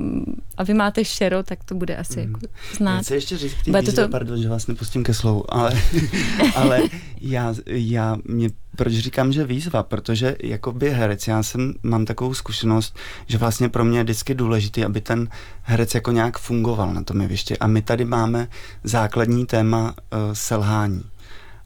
a 0.56 0.62
vy 0.64 0.74
máte 0.74 1.04
šero, 1.04 1.42
tak 1.42 1.64
to 1.64 1.74
bude 1.74 1.96
asi 1.96 2.20
mm. 2.20 2.26
jako 2.26 2.40
znát. 2.76 2.96
Já 2.96 3.02
chci 3.02 3.14
ještě 3.14 3.38
říct 3.38 3.54
k 3.54 3.94
to... 3.94 4.08
pardon, 4.08 4.42
že 4.42 4.48
vás 4.48 4.66
nepustím 4.66 5.04
ke 5.04 5.14
slovu, 5.14 5.54
ale, 5.54 5.72
ale 6.54 6.80
já, 7.20 7.54
já, 7.66 8.16
mě 8.24 8.48
proč 8.76 8.92
říkám, 8.92 9.32
že 9.32 9.44
výzva? 9.44 9.82
Protože 9.82 10.36
jako 10.42 10.72
by 10.72 10.90
herec, 10.90 11.28
já 11.28 11.42
jsem, 11.42 11.74
mám 11.82 12.04
takovou 12.04 12.34
zkušenost, 12.34 12.96
že 13.26 13.38
vlastně 13.38 13.68
pro 13.68 13.84
mě 13.84 13.98
je 13.98 14.04
vždycky 14.04 14.34
důležité, 14.34 14.84
aby 14.84 15.00
ten 15.00 15.28
herec 15.62 15.94
jako 15.94 16.12
nějak 16.12 16.38
fungoval 16.38 16.94
na 16.94 17.02
tom 17.02 17.20
jevišti. 17.20 17.58
A 17.58 17.66
my 17.66 17.82
tady 17.82 18.04
máme 18.04 18.48
základní 18.84 19.46
téma 19.46 19.84
uh, 19.84 19.92
selhání. 20.32 21.02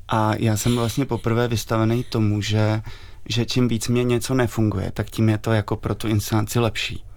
A 0.09 0.35
já 0.39 0.57
jsem 0.57 0.77
vlastně 0.77 1.05
poprvé 1.05 1.49
vystavený 1.49 2.05
tomu, 2.05 2.43
že, 2.43 2.83
že 3.29 3.45
čím 3.45 3.69
víc 3.69 3.89
mě 3.89 4.05
něco 4.05 4.35
nefunguje, 4.35 4.91
tak 4.91 5.11
tím 5.11 5.29
je 5.29 5.39
to 5.39 5.53
jako 5.53 5.77
pro 5.77 5.95
tu 5.95 6.09
inscenaci 6.09 6.59
lepší. 6.59 7.05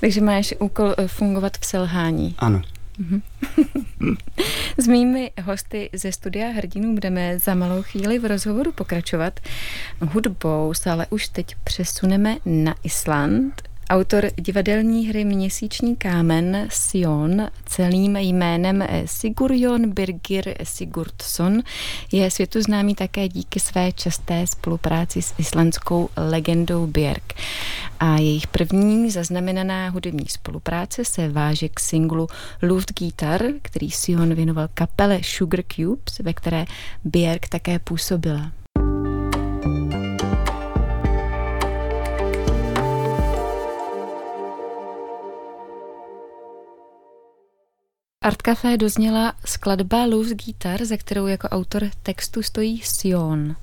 Takže 0.00 0.20
máš 0.20 0.54
úkol 0.58 0.94
eh, 0.98 1.08
fungovat 1.08 1.52
v 1.60 1.66
selhání. 1.66 2.34
Ano. 2.38 2.62
Mhm. 2.98 3.22
S 4.78 4.86
mými 4.86 5.30
hosty 5.42 5.90
ze 5.92 6.12
studia 6.12 6.48
Hrdinů 6.48 6.94
budeme 6.94 7.38
za 7.38 7.54
malou 7.54 7.82
chvíli 7.82 8.18
v 8.18 8.24
rozhovoru 8.24 8.72
pokračovat. 8.72 9.40
Hudbou 10.00 10.74
se 10.74 10.90
ale 10.90 11.06
už 11.10 11.28
teď 11.28 11.56
přesuneme 11.64 12.36
na 12.44 12.74
Island. 12.82 13.62
Autor 13.90 14.30
divadelní 14.36 15.08
hry 15.08 15.24
Měsíční 15.24 15.96
kámen 15.96 16.68
Sion 16.70 17.48
celým 17.66 18.16
jménem 18.16 18.84
Sigurjon 19.04 19.90
Birgir 19.90 20.54
Sigurdsson 20.62 21.62
je 22.12 22.30
světu 22.30 22.62
známý 22.62 22.94
také 22.94 23.28
díky 23.28 23.60
své 23.60 23.92
časté 23.92 24.46
spolupráci 24.46 25.22
s 25.22 25.34
islandskou 25.38 26.08
legendou 26.16 26.86
Björk. 26.86 27.32
A 28.00 28.16
jejich 28.16 28.46
první 28.46 29.10
zaznamenaná 29.10 29.88
hudební 29.88 30.26
spolupráce 30.28 31.04
se 31.04 31.28
váže 31.28 31.68
k 31.68 31.80
singlu 31.80 32.26
Luftgitar, 32.62 33.42
který 33.62 33.90
Sion 33.90 34.34
věnoval 34.34 34.68
kapele 34.74 35.20
Sugar 35.22 35.62
Cubes, 35.68 36.18
ve 36.18 36.32
které 36.32 36.64
Björk 37.04 37.48
také 37.48 37.78
působila. 37.78 38.50
Art 48.28 48.42
Café 48.42 48.76
dozněla 48.76 49.32
skladba 49.44 50.04
Loose 50.04 50.34
Guitar, 50.34 50.84
za 50.84 50.96
kterou 50.96 51.26
jako 51.26 51.48
autor 51.48 51.90
textu 52.02 52.42
stojí 52.42 52.80
Sion. 52.84 53.56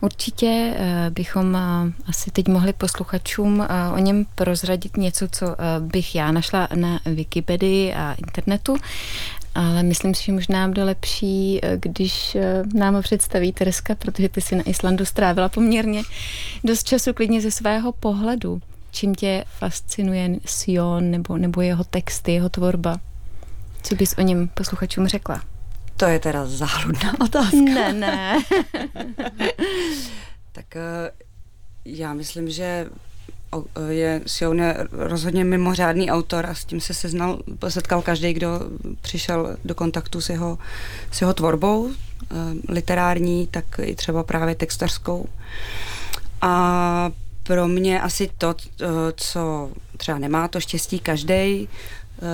Určitě 0.00 0.74
eh, 0.76 1.10
bychom 1.10 1.56
eh, 1.56 1.92
asi 2.06 2.30
teď 2.30 2.48
mohli 2.48 2.72
posluchačům 2.72 3.60
eh, 3.62 3.92
o 3.94 3.98
něm 3.98 4.26
prozradit 4.34 4.96
něco, 4.96 5.28
co 5.28 5.46
bych 5.78 6.14
já 6.14 6.32
našla 6.32 6.68
na 6.74 7.00
Wikipedii 7.06 7.94
a 7.94 8.12
internetu, 8.12 8.76
ale 9.54 9.82
myslím 9.82 10.14
si, 10.14 10.24
že 10.24 10.32
možná 10.32 10.68
bude 10.68 10.84
lepší, 10.84 11.60
když 11.76 12.36
nám 12.74 12.94
ho 12.94 13.02
představí 13.02 13.52
Tereska, 13.52 13.94
protože 13.94 14.28
ty 14.28 14.40
si 14.40 14.56
na 14.56 14.62
Islandu 14.62 15.04
strávila 15.04 15.48
poměrně 15.48 16.02
dost 16.64 16.84
času 16.84 17.12
klidně 17.12 17.40
ze 17.40 17.50
svého 17.50 17.92
pohledu. 17.92 18.60
Čím 18.90 19.14
tě 19.14 19.44
fascinuje 19.58 20.36
Sion 20.46 21.10
nebo, 21.10 21.36
nebo 21.36 21.60
jeho 21.60 21.84
texty, 21.84 22.32
jeho 22.32 22.48
tvorba? 22.48 23.00
Co 23.82 23.94
bys 23.94 24.14
o 24.18 24.20
něm 24.20 24.48
posluchačům 24.48 25.06
řekla? 25.06 25.42
To 25.96 26.04
je 26.04 26.18
teda 26.18 26.46
záludná 26.46 27.20
otázka. 27.20 27.56
Ne, 27.56 27.92
ne. 27.92 28.42
tak 30.52 30.76
eh, 30.76 31.10
já 31.84 32.14
myslím, 32.14 32.50
že 32.50 32.86
je 33.88 34.20
Sion 34.26 34.58
je 34.60 34.76
rozhodně 34.92 35.44
mimořádný 35.44 36.10
autor 36.10 36.46
a 36.46 36.54
s 36.54 36.64
tím 36.64 36.80
se 36.80 36.94
seznal, 36.94 37.38
setkal 37.68 38.02
každý, 38.02 38.32
kdo 38.32 38.60
přišel 39.00 39.56
do 39.64 39.74
kontaktu 39.74 40.20
s 40.20 40.28
jeho, 40.28 40.58
s 41.10 41.20
jeho 41.20 41.34
tvorbou, 41.34 41.90
eh, 41.90 42.34
literární, 42.68 43.46
tak 43.46 43.64
i 43.82 43.94
třeba 43.94 44.22
právě 44.22 44.54
textařskou. 44.54 45.28
A 46.40 47.10
pro 47.42 47.68
mě 47.68 48.00
asi 48.00 48.30
to, 48.38 48.54
eh, 48.60 48.86
co 49.16 49.70
třeba 49.96 50.18
nemá 50.18 50.48
to 50.48 50.60
štěstí 50.60 50.98
každý, 50.98 51.68
Eh, 51.68 51.68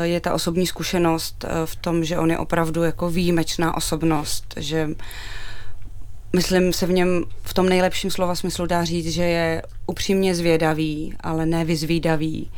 je 0.02 0.20
ta 0.20 0.34
osobní 0.34 0.66
zkušenost 0.66 1.44
eh, 1.44 1.66
v 1.66 1.76
tom, 1.76 2.04
že 2.04 2.18
on 2.18 2.30
je 2.30 2.38
opravdu 2.38 2.82
jako 2.82 3.10
výjimečná 3.10 3.76
osobnost, 3.76 4.54
že 4.56 4.88
myslím 6.36 6.72
se 6.72 6.86
v 6.86 6.92
něm 6.92 7.24
v 7.42 7.54
tom 7.54 7.68
nejlepším 7.68 8.10
slova 8.10 8.34
smyslu 8.34 8.66
dá 8.66 8.84
říct, 8.84 9.08
že 9.12 9.24
je 9.24 9.62
upřímně 9.86 10.34
zvědavý, 10.34 11.14
ale 11.20 11.46
ne 11.46 11.64
vyzvídavý, 11.64 12.50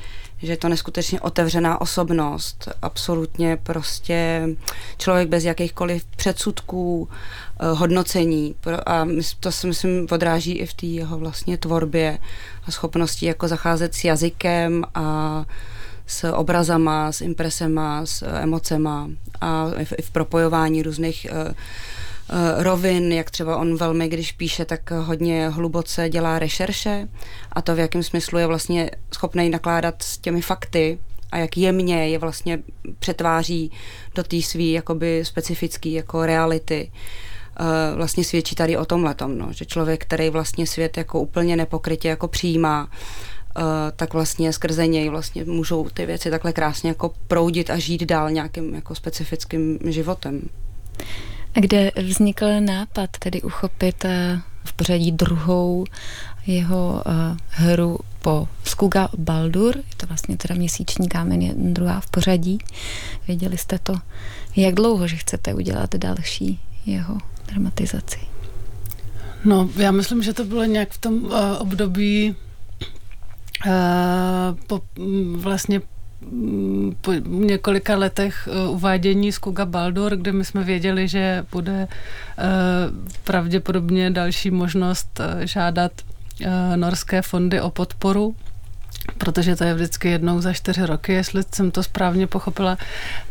že 0.43 0.53
je 0.53 0.57
to 0.57 0.69
neskutečně 0.69 1.21
otevřená 1.21 1.81
osobnost, 1.81 2.69
absolutně 2.83 3.57
prostě 3.63 4.49
člověk 4.99 5.29
bez 5.29 5.45
jakýchkoliv 5.45 6.05
předsudků, 6.05 7.09
eh, 7.09 7.67
hodnocení. 7.67 8.55
A 8.87 9.07
to 9.41 9.53
si 9.53 9.67
myslím 9.67 10.07
odráží 10.11 10.53
i 10.59 10.67
v 10.67 10.75
té 10.75 10.87
jeho 10.87 11.19
vlastně 11.19 11.59
tvorbě 11.59 12.19
a 12.65 12.71
schopnosti 12.71 13.27
jako 13.27 13.49
zacházet 13.49 13.95
s 13.95 14.05
jazykem 14.05 14.85
a 14.95 15.45
s 16.11 16.33
obrazama, 16.33 17.13
s 17.13 17.21
impresema, 17.21 18.07
s 18.07 18.23
eh, 18.23 18.43
emocema 18.43 19.11
a 19.41 19.67
i 19.99 20.03
v 20.03 20.11
propojování 20.11 20.83
různých 20.83 21.27
eh, 21.31 21.55
eh, 21.55 22.63
rovin, 22.63 23.13
jak 23.13 23.31
třeba 23.31 23.57
on 23.57 23.77
velmi, 23.77 24.09
když 24.09 24.33
píše, 24.33 24.65
tak 24.65 24.91
hodně 24.91 25.49
hluboce 25.49 26.09
dělá 26.09 26.39
rešerše 26.39 27.09
a 27.53 27.63
to 27.63 27.75
v 27.75 27.79
jakém 27.79 28.03
smyslu 28.03 28.39
je 28.39 28.47
vlastně 28.47 28.91
schopný 29.15 29.51
nakládat 29.51 30.03
s 30.03 30.19
těmi 30.19 30.43
fakty 30.43 30.99
a 31.33 31.39
jak 31.39 31.57
jemně 31.57 32.09
je 32.09 32.19
vlastně 32.19 32.59
přetváří 32.99 33.73
do 34.15 34.23
té 34.23 34.43
svý 34.43 34.73
jakoby 34.73 35.25
specifický 35.25 35.93
jako 35.93 36.27
reality. 36.27 36.93
Vlastně 37.95 38.25
svědčí 38.25 38.55
tady 38.55 38.77
o 38.77 38.85
tom 38.85 39.05
letom, 39.05 39.39
no, 39.39 39.53
že 39.53 39.65
člověk, 39.65 40.05
který 40.05 40.31
vlastně 40.31 40.67
svět 40.67 40.97
jako 40.97 41.21
úplně 41.21 41.57
nepokrytě 41.57 42.09
jako 42.09 42.29
přijímá, 42.29 42.89
tak 43.97 44.13
vlastně 44.13 44.53
skrze 44.53 44.87
něj 44.87 45.09
vlastně 45.09 45.45
můžou 45.45 45.89
ty 45.89 46.07
věci 46.07 46.31
takhle 46.31 46.53
krásně 46.53 46.89
jako 46.89 47.13
proudit 47.29 47.71
a 47.71 47.79
žít 47.79 48.03
dál 48.05 48.31
nějakým 48.31 48.75
jako 48.75 48.95
specifickým 48.95 49.79
životem. 49.85 50.41
A 51.55 51.61
kde 51.61 51.93
vznikl 51.97 52.61
nápad 52.61 53.11
tedy 53.19 53.43
uchopit 53.43 54.05
uh, 54.05 54.11
v 54.65 54.73
pořadí 54.73 55.13
druhou 55.13 55.85
jeho 56.47 57.03
uh, 57.07 57.37
hru 57.49 57.99
po 58.23 58.49
Skuga 58.65 59.09
Baldur, 59.19 59.77
je 59.77 59.97
to 59.97 60.07
vlastně 60.07 60.37
teda 60.37 60.55
měsíční 60.55 61.09
kámen, 61.09 61.43
je 61.43 61.55
druhá 61.57 62.01
v 62.01 62.11
pořadí. 62.11 62.59
Věděli 63.27 63.59
jste 63.59 63.79
to, 63.79 63.95
jak 64.57 64.75
dlouho, 64.75 65.07
že 65.07 65.17
chcete 65.17 65.55
udělat 65.55 65.95
další 65.95 66.61
jeho 66.87 67.19
dramatizaci? 67.49 68.19
No, 69.45 69.69
já 69.77 69.91
myslím, 69.91 70.23
že 70.23 70.33
to 70.33 70.45
bylo 70.45 70.65
nějak 70.65 70.91
v 70.91 70.99
tom 70.99 71.25
uh, 71.25 71.33
období 71.59 72.37
Eh, 72.41 72.50
po, 74.67 74.81
mm, 74.99 75.39
vlastně 75.41 75.81
mm, 76.31 76.97
po 77.01 77.13
několika 77.27 77.97
letech 77.97 78.49
uvádění 78.69 79.33
z 79.33 79.39
Kuga 79.39 79.65
Baldur, 79.65 80.17
kde 80.17 80.33
my 80.33 80.45
jsme 80.45 80.65
věděli, 80.65 81.09
že 81.09 81.45
bude 81.53 81.89
pravděpodobně 83.25 84.11
další 84.11 84.51
možnost 84.51 85.21
žádat 85.41 85.93
norské 86.77 87.23
fondy 87.23 87.61
o 87.61 87.71
podporu 87.71 88.35
protože 89.19 89.57
to 89.57 89.65
je 89.65 89.75
vždycky 89.75 90.09
jednou 90.09 90.41
za 90.41 90.53
čtyři 90.53 90.87
roky, 90.87 91.13
jestli 91.13 91.43
jsem 91.55 91.71
to 91.71 91.83
správně 91.83 92.27
pochopila. 92.27 92.79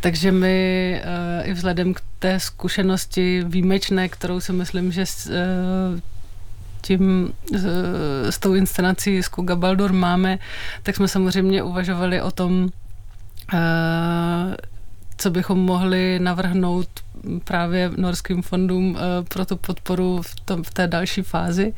Takže 0.00 0.32
my 0.32 1.02
i 1.44 1.52
vzhledem 1.52 1.94
k 1.94 2.00
té 2.18 2.40
zkušenosti 2.40 3.44
výjimečné, 3.46 4.08
kterou 4.08 4.40
si 4.40 4.52
myslím, 4.52 4.92
že 4.92 5.04
tím, 6.80 7.32
s 8.30 8.38
tou 8.38 8.54
inscenací 8.54 9.22
z 9.22 9.28
Kuga 9.28 9.56
Baldur 9.56 9.92
máme, 9.92 10.38
tak 10.82 10.96
jsme 10.96 11.08
samozřejmě 11.08 11.62
uvažovali 11.62 12.22
o 12.22 12.30
tom, 12.30 12.68
eh, 13.54 14.56
co 15.16 15.30
bychom 15.30 15.58
mohli 15.58 16.18
navrhnout 16.18 16.88
právě 17.44 17.90
norským 17.96 18.42
fondům 18.42 18.98
eh, 18.98 19.24
pro 19.28 19.44
tu 19.46 19.56
podporu 19.56 20.22
v, 20.22 20.40
tom, 20.40 20.62
v 20.62 20.70
té 20.70 20.86
další 20.86 21.22
fázi. 21.22 21.74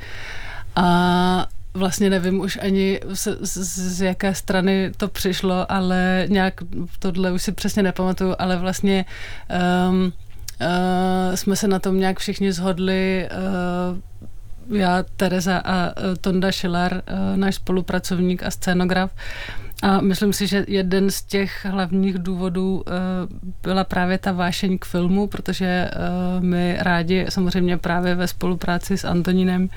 A 0.77 1.47
vlastně 1.75 2.11
nevím 2.11 2.41
už 2.41 2.59
ani 2.63 3.01
z, 3.13 3.29
z, 3.41 3.57
z 3.97 4.03
jaké 4.03 4.35
strany 4.35 4.93
to 4.97 5.09
přišlo, 5.09 5.73
ale 5.73 6.27
nějak 6.29 6.55
tohle 6.99 7.33
už 7.33 7.43
si 7.43 7.53
přesně 7.53 7.83
nepamatuju, 7.83 8.35
ale 8.39 8.57
vlastně 8.57 9.05
um, 9.89 10.03
uh, 10.03 11.35
jsme 11.35 11.57
se 11.57 11.69
na 11.69 11.79
tom 11.79 12.01
nějak 12.01 12.19
všichni 12.19 12.53
zhodli 12.53 13.29
uh, 13.31 13.99
já, 14.69 15.05
Tereza 15.17 15.59
a 15.59 15.87
e, 15.87 16.17
Tonda 16.21 16.53
Šilar, 16.53 16.95
e, 16.95 17.37
náš 17.37 17.55
spolupracovník 17.55 18.43
a 18.43 18.51
scénograf. 18.51 19.11
A 19.83 20.01
myslím 20.01 20.33
si, 20.33 20.47
že 20.47 20.65
jeden 20.69 21.11
z 21.11 21.23
těch 21.23 21.67
hlavních 21.67 22.19
důvodů 22.19 22.85
e, 22.87 22.93
byla 23.63 23.85
právě 23.85 24.19
ta 24.19 24.33
vášeň 24.33 24.79
k 24.79 24.85
filmu, 24.85 25.27
protože 25.27 25.91
my 26.41 26.77
rádi 26.81 27.27
samozřejmě 27.29 27.77
právě 27.79 28.15
ve 28.15 28.29
spolupráci 28.29 28.99
s 28.99 29.05
Antonínem 29.05 29.69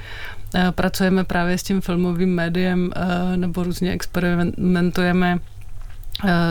pracujeme 0.72 1.24
právě 1.24 1.58
s 1.58 1.64
tím 1.64 1.82
filmovým 1.82 2.36
médiem 2.36 2.92
nebo 3.36 3.64
různě 3.64 3.92
experimentujeme 3.92 5.40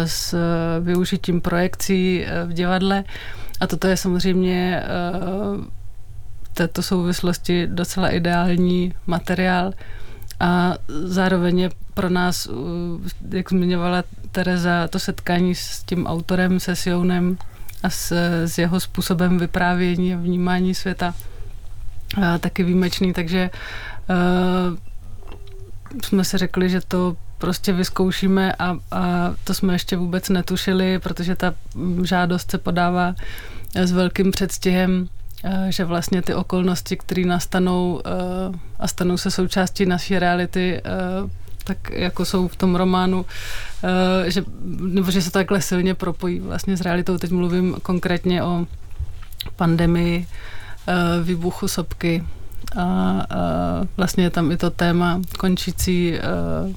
s 0.04 0.34
využitím 0.80 1.40
projekcí 1.40 2.26
v 2.44 2.52
divadle. 2.52 3.04
A 3.60 3.66
toto 3.66 3.88
je 3.88 3.96
samozřejmě 3.96 4.82
této 6.54 6.82
souvislosti 6.82 7.66
docela 7.66 8.08
ideální 8.08 8.94
materiál. 9.06 9.72
A 10.40 10.74
zároveň 10.88 11.58
je 11.58 11.70
pro 11.94 12.10
nás, 12.10 12.48
jak 13.30 13.50
zmiňovala 13.50 14.02
Tereza, 14.32 14.88
to 14.88 14.98
setkání 14.98 15.54
s 15.54 15.82
tím 15.82 16.06
autorem, 16.06 16.60
se 16.60 16.76
Sionem 16.76 17.38
a 17.82 17.90
s, 17.90 18.12
s 18.46 18.58
jeho 18.58 18.80
způsobem 18.80 19.38
vyprávění 19.38 20.14
a 20.14 20.18
vnímání 20.18 20.74
světa 20.74 21.14
a 22.22 22.38
taky 22.38 22.62
výjimečný, 22.62 23.12
takže 23.12 23.50
uh, 23.50 24.76
jsme 26.04 26.24
si 26.24 26.38
řekli, 26.38 26.70
že 26.70 26.80
to 26.80 27.16
prostě 27.38 27.72
vyzkoušíme 27.72 28.52
a, 28.52 28.76
a 28.90 29.34
to 29.44 29.54
jsme 29.54 29.72
ještě 29.74 29.96
vůbec 29.96 30.28
netušili, 30.28 30.98
protože 30.98 31.36
ta 31.36 31.54
žádost 32.02 32.50
se 32.50 32.58
podává 32.58 33.14
s 33.74 33.92
velkým 33.92 34.30
předstihem 34.30 35.08
že 35.68 35.84
vlastně 35.84 36.22
ty 36.22 36.34
okolnosti, 36.34 36.96
které 36.96 37.24
nastanou 37.24 38.00
eh, 38.04 38.10
a 38.78 38.88
stanou 38.88 39.16
se 39.16 39.30
součástí 39.30 39.86
naší 39.86 40.18
reality, 40.18 40.80
eh, 40.84 40.90
tak 41.64 41.90
jako 41.90 42.24
jsou 42.24 42.48
v 42.48 42.56
tom 42.56 42.76
románu, 42.76 43.26
že, 44.26 44.44
nebo 44.80 45.10
že 45.10 45.22
se 45.22 45.30
takhle 45.30 45.60
silně 45.60 45.94
propojí 45.94 46.40
vlastně 46.40 46.76
s 46.76 46.80
realitou. 46.80 47.18
Teď 47.18 47.30
mluvím 47.30 47.76
konkrétně 47.82 48.42
o 48.42 48.66
pandemii, 49.56 50.26
výbuchu 51.22 51.68
sopky 51.68 52.24
a 52.76 53.26
vlastně 53.96 54.24
je 54.24 54.30
tam 54.30 54.52
i 54.52 54.56
to 54.56 54.70
téma 54.70 55.20
končící 55.38 56.14
Eh, 56.14 56.74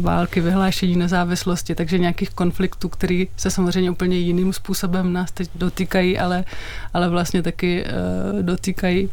války, 0.00 0.40
vyhlášení 0.40 0.96
nezávislosti, 0.96 1.74
takže 1.74 1.98
nějakých 1.98 2.30
konfliktů, 2.30 2.88
které 2.88 3.24
se 3.36 3.50
samozřejmě 3.50 3.90
úplně 3.90 4.16
jiným 4.16 4.52
způsobem 4.52 5.12
nás 5.12 5.30
teď 5.32 5.50
dotýkají, 5.54 6.18
ale, 6.18 6.44
ale 6.94 7.08
vlastně 7.08 7.42
taky 7.42 7.84
uh, 7.84 8.42
dotýkají. 8.42 9.10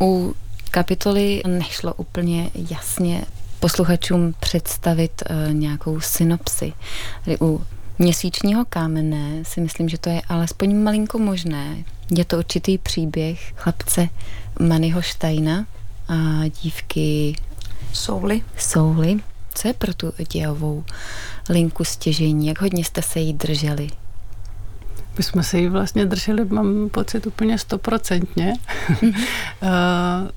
U 0.00 0.34
kapitoly 0.70 1.42
nešlo 1.46 1.94
úplně 1.94 2.50
jasně 2.70 3.24
posluchačům 3.60 4.34
představit 4.40 5.22
uh, 5.30 5.54
nějakou 5.54 6.00
synopsi. 6.00 6.72
Tady 7.24 7.36
u 7.40 7.64
měsíčního 7.98 8.64
kámene 8.64 9.44
si 9.44 9.60
myslím, 9.60 9.88
že 9.88 9.98
to 9.98 10.10
je 10.10 10.22
alespoň 10.28 10.76
malinko 10.76 11.18
možné. 11.18 11.76
Je 12.10 12.24
to 12.24 12.38
určitý 12.38 12.78
příběh 12.78 13.52
chlapce 13.56 14.08
Maniho 14.60 15.02
Štajna 15.02 15.66
a 16.08 16.14
dívky 16.62 17.34
Souly. 17.92 18.42
Souly. 18.58 19.20
Co 19.58 19.68
je 19.68 19.74
pro 19.74 19.94
tu 19.94 20.12
dějovou 20.32 20.84
linku 21.48 21.84
stěžení? 21.84 22.46
Jak 22.46 22.60
hodně 22.60 22.84
jste 22.84 23.02
se 23.02 23.20
jí 23.20 23.32
drželi? 23.32 23.88
My 25.18 25.24
jsme 25.24 25.42
se 25.42 25.58
jí 25.58 25.68
vlastně 25.68 26.06
drželi, 26.06 26.44
mám 26.44 26.88
pocit, 26.88 27.26
úplně 27.26 27.58
stoprocentně. 27.58 28.54
Mm-hmm. 28.88 29.14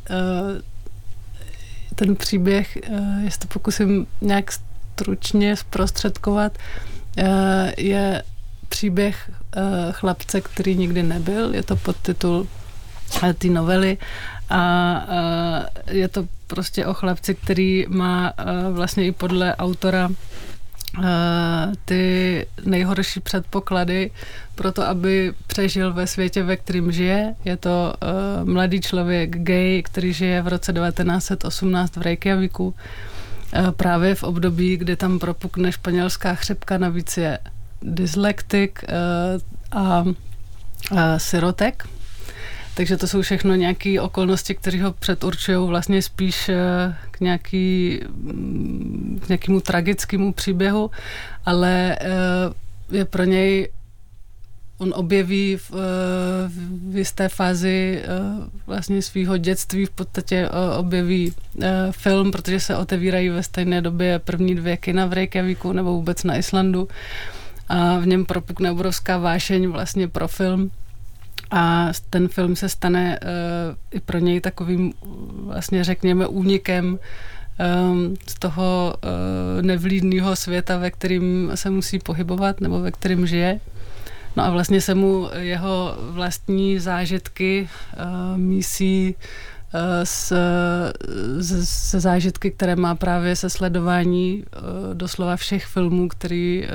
Ten 1.96 2.16
příběh, 2.16 2.78
jestli 3.24 3.40
to 3.40 3.48
pokusím 3.48 4.08
nějak 4.22 4.52
stručně 4.52 5.56
zprostředkovat, 5.56 6.58
je 7.78 8.24
příběh 8.70 9.32
chlapce, 9.92 10.42
který 10.42 10.76
nikdy 10.76 11.04
nebyl. 11.04 11.56
Je 11.56 11.64
to 11.64 11.76
podtitul 11.76 12.48
té 13.38 13.48
novely 13.48 13.98
a 14.52 15.06
je 15.88 16.08
to 16.08 16.28
prostě 16.48 16.86
o 16.86 16.94
chlapci, 16.94 17.36
který 17.36 17.86
má 17.90 18.34
vlastně 18.72 19.06
i 19.06 19.12
podle 19.12 19.56
autora 19.56 20.10
ty 21.86 22.46
nejhorší 22.66 23.20
předpoklady 23.20 24.12
pro 24.56 24.72
to, 24.72 24.88
aby 24.88 25.34
přežil 25.48 25.94
ve 25.94 26.08
světě, 26.08 26.44
ve 26.44 26.58
kterém 26.58 26.92
žije. 26.92 27.36
Je 27.46 27.58
to 27.58 27.94
uh, 28.44 28.50
mladý 28.50 28.82
člověk 28.82 29.38
gay, 29.38 29.84
který 29.84 30.14
žije 30.14 30.42
v 30.42 30.48
roce 30.48 30.74
1918 30.74 31.96
v 31.96 32.02
Reykjaviku. 32.02 32.68
Uh, 32.68 33.72
právě 33.72 34.16
v 34.16 34.24
období, 34.24 34.78
kdy 34.78 34.96
tam 34.96 35.20
propukne 35.20 35.72
španělská 35.72 36.36
chřipka, 36.36 36.78
navíc 36.78 37.18
je 37.18 37.40
dyslektik 37.82 38.84
uh, 39.74 39.80
a 39.80 40.06
sirotek. 41.18 41.88
Takže 42.74 42.98
to 42.98 43.08
jsou 43.08 43.22
všechno 43.22 43.56
nějaké 43.56 44.02
okolnosti, 44.02 44.56
které 44.56 44.84
ho 44.84 44.94
předurčují 44.94 45.68
vlastně 45.68 46.02
spíš 46.02 46.50
eh, 46.50 46.56
k, 47.12 47.20
nějaký, 47.20 48.00
mm, 48.10 49.20
k 49.26 49.30
nějakému 49.30 49.62
tragickému 49.62 50.34
příběhu, 50.34 50.92
ale 51.46 51.98
eh, 52.02 52.98
je 52.98 53.06
pro 53.06 53.24
něj 53.24 53.70
on 54.78 54.94
objeví 54.96 55.58
v, 55.58 55.72
eh, 55.74 55.78
v 56.92 56.98
jisté 56.98 57.30
fázi 57.30 58.04
vlastně 58.68 59.02
svého 59.02 59.38
dětství, 59.38 59.86
v 59.86 59.90
podstatě 59.90 60.50
objeví 60.78 61.34
film, 61.92 62.32
protože 62.32 62.60
se 62.60 62.78
otevírají 62.78 63.30
ve 63.30 63.44
stejné 63.44 63.82
době 63.82 64.20
první 64.20 64.56
dvě 64.56 64.78
kina 64.78 65.06
v 65.06 65.14
Reykjavíku 65.14 65.74
nebo 65.74 65.94
vůbec 65.94 66.24
na 66.24 66.38
Islandu 66.38 66.88
a 67.70 68.00
v 68.00 68.08
něm 68.08 68.26
propukne 68.26 68.72
obrovská 68.72 69.18
vášeň 69.18 69.68
vlastně 69.68 70.08
pro 70.08 70.28
film 70.28 70.72
a 71.52 71.92
ten 72.10 72.28
film 72.28 72.56
se 72.56 72.70
stane 72.70 73.20
uh, 73.22 73.28
i 73.92 74.00
pro 74.00 74.18
něj 74.18 74.42
takovým 74.42 74.94
vlastně 75.46 75.84
řekněme 75.84 76.28
únikem 76.28 77.00
um, 77.82 78.16
z 78.28 78.40
toho 78.40 78.94
uh, 79.04 79.62
nevlídného 79.62 80.36
světa, 80.36 80.78
ve 80.78 80.92
kterým 80.92 81.52
se 81.56 81.70
musí 81.70 82.00
pohybovat 82.00 82.62
nebo 82.62 82.80
ve 82.80 82.92
kterým 82.92 83.28
žije. 83.28 83.60
No 84.36 84.44
a 84.44 84.50
vlastně 84.50 84.82
se 84.82 84.96
mu 84.96 85.30
jeho 85.38 85.96
vlastní 86.00 86.80
zážitky 86.80 87.70
uh, 87.98 88.38
mísí 88.38 89.16
s, 90.04 90.34
se 91.64 92.00
zážitky, 92.00 92.52
které 92.52 92.76
má 92.76 92.96
právě 92.96 93.36
se 93.36 93.50
sledování 93.50 94.44
doslova 94.94 95.36
všech 95.36 95.66
filmů, 95.66 96.08
který 96.08 96.68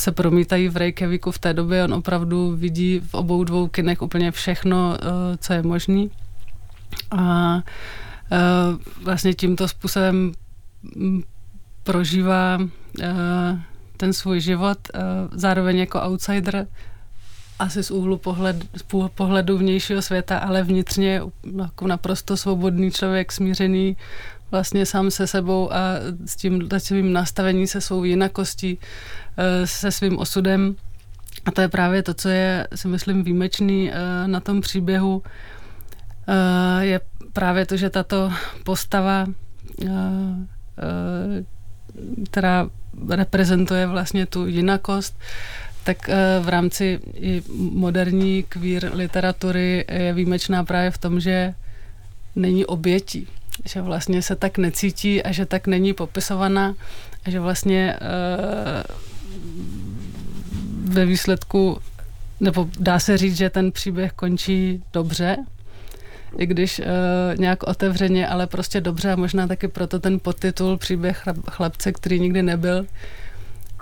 se 0.00 0.12
promítají 0.12 0.68
v 0.68 0.76
Reykjaviku 0.76 1.30
v 1.30 1.38
té 1.38 1.54
době. 1.54 1.84
On 1.84 1.94
opravdu 1.94 2.56
vidí 2.56 3.00
v 3.00 3.14
obou 3.14 3.44
dvou 3.44 3.68
kinech 3.68 4.02
úplně 4.02 4.30
všechno, 4.30 4.96
eh, 4.96 5.36
co 5.36 5.52
je 5.52 5.62
možný. 5.62 6.10
A 7.10 7.56
eh, 8.32 8.38
vlastně 9.02 9.34
tímto 9.34 9.68
způsobem 9.68 10.32
mm, 10.96 11.22
prožívá 11.82 12.58
eh, 13.00 13.08
ten 13.96 14.12
svůj 14.12 14.40
život, 14.40 14.78
zároveň 15.32 15.78
jako 15.78 16.00
outsider, 16.00 16.66
asi 17.58 17.82
z 17.82 17.90
úhlu 17.90 18.18
pohled, 18.18 18.56
pohledu 19.14 19.58
vnějšího 19.58 20.02
světa, 20.02 20.38
ale 20.38 20.62
vnitřně 20.62 21.20
jako 21.62 21.86
naprosto 21.86 22.36
svobodný 22.36 22.90
člověk, 22.90 23.32
smířený, 23.32 23.96
vlastně 24.50 24.86
sám 24.86 25.10
se 25.10 25.26
sebou 25.26 25.72
a 25.72 25.78
s 26.26 26.36
tím 26.36 26.68
svým 26.78 27.12
nastavením 27.12 27.66
se 27.66 27.80
svou 27.80 28.04
jinakostí, 28.04 28.78
eh, 29.36 29.66
se 29.66 29.90
svým 29.90 30.18
osudem. 30.18 30.74
A 31.46 31.50
to 31.50 31.60
je 31.60 31.68
právě 31.68 32.02
to, 32.02 32.14
co 32.14 32.28
je, 32.28 32.66
si 32.74 32.88
myslím, 32.88 33.22
výjimečný 33.22 33.90
eh, 33.90 33.94
na 34.26 34.40
tom 34.40 34.60
příběhu, 34.60 35.22
eh, 36.28 36.84
je 36.84 37.00
právě 37.32 37.66
to, 37.66 37.76
že 37.76 37.90
tato 37.90 38.32
postava, 38.64 39.26
která 42.26 42.68
reprezentuje 43.08 43.86
vlastně 43.86 44.26
tu 44.26 44.46
jinakost, 44.46 45.18
tak 45.84 46.10
v 46.40 46.48
rámci 46.48 47.00
i 47.14 47.42
moderní 47.52 48.42
queer 48.42 48.90
literatury 48.94 49.84
je 49.90 50.12
výjimečná 50.12 50.64
právě 50.64 50.90
v 50.90 50.98
tom, 50.98 51.20
že 51.20 51.54
není 52.36 52.66
obětí 52.66 53.28
že 53.64 53.82
vlastně 53.82 54.22
se 54.22 54.36
tak 54.36 54.58
necítí 54.58 55.22
a 55.22 55.32
že 55.32 55.46
tak 55.46 55.66
není 55.66 55.92
popisovaná 55.92 56.74
a 57.24 57.30
že 57.30 57.40
vlastně 57.40 57.96
uh, 58.00 58.96
ve 60.94 61.06
výsledku, 61.06 61.80
nebo 62.40 62.68
dá 62.78 62.98
se 62.98 63.18
říct, 63.18 63.36
že 63.36 63.50
ten 63.50 63.72
příběh 63.72 64.12
končí 64.12 64.82
dobře, 64.92 65.36
i 66.38 66.46
když 66.46 66.78
uh, 66.78 66.84
nějak 67.36 67.62
otevřeně, 67.62 68.28
ale 68.28 68.46
prostě 68.46 68.80
dobře 68.80 69.12
a 69.12 69.16
možná 69.16 69.46
taky 69.46 69.68
proto 69.68 70.00
ten 70.00 70.20
podtitul 70.20 70.76
Příběh 70.76 71.24
chlapce, 71.50 71.92
který 71.92 72.20
nikdy 72.20 72.42
nebyl, 72.42 72.86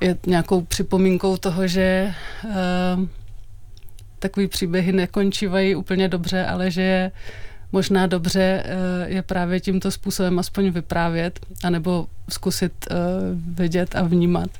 je 0.00 0.16
nějakou 0.26 0.60
připomínkou 0.60 1.36
toho, 1.36 1.66
že 1.66 2.14
uh, 2.44 2.50
takový 4.18 4.48
příběhy 4.48 4.92
nekončívají 4.92 5.74
úplně 5.74 6.08
dobře, 6.08 6.46
ale 6.46 6.70
že 6.70 6.82
je 6.82 7.12
možná 7.72 8.06
dobře 8.06 8.62
eh, 8.64 9.08
je 9.08 9.22
právě 9.22 9.60
tímto 9.60 9.90
způsobem 9.90 10.38
aspoň 10.38 10.70
vyprávět, 10.70 11.40
anebo 11.64 12.06
zkusit 12.28 12.72
eh, 12.90 12.94
vidět 13.54 13.96
a 13.96 14.02
vnímat. 14.02 14.50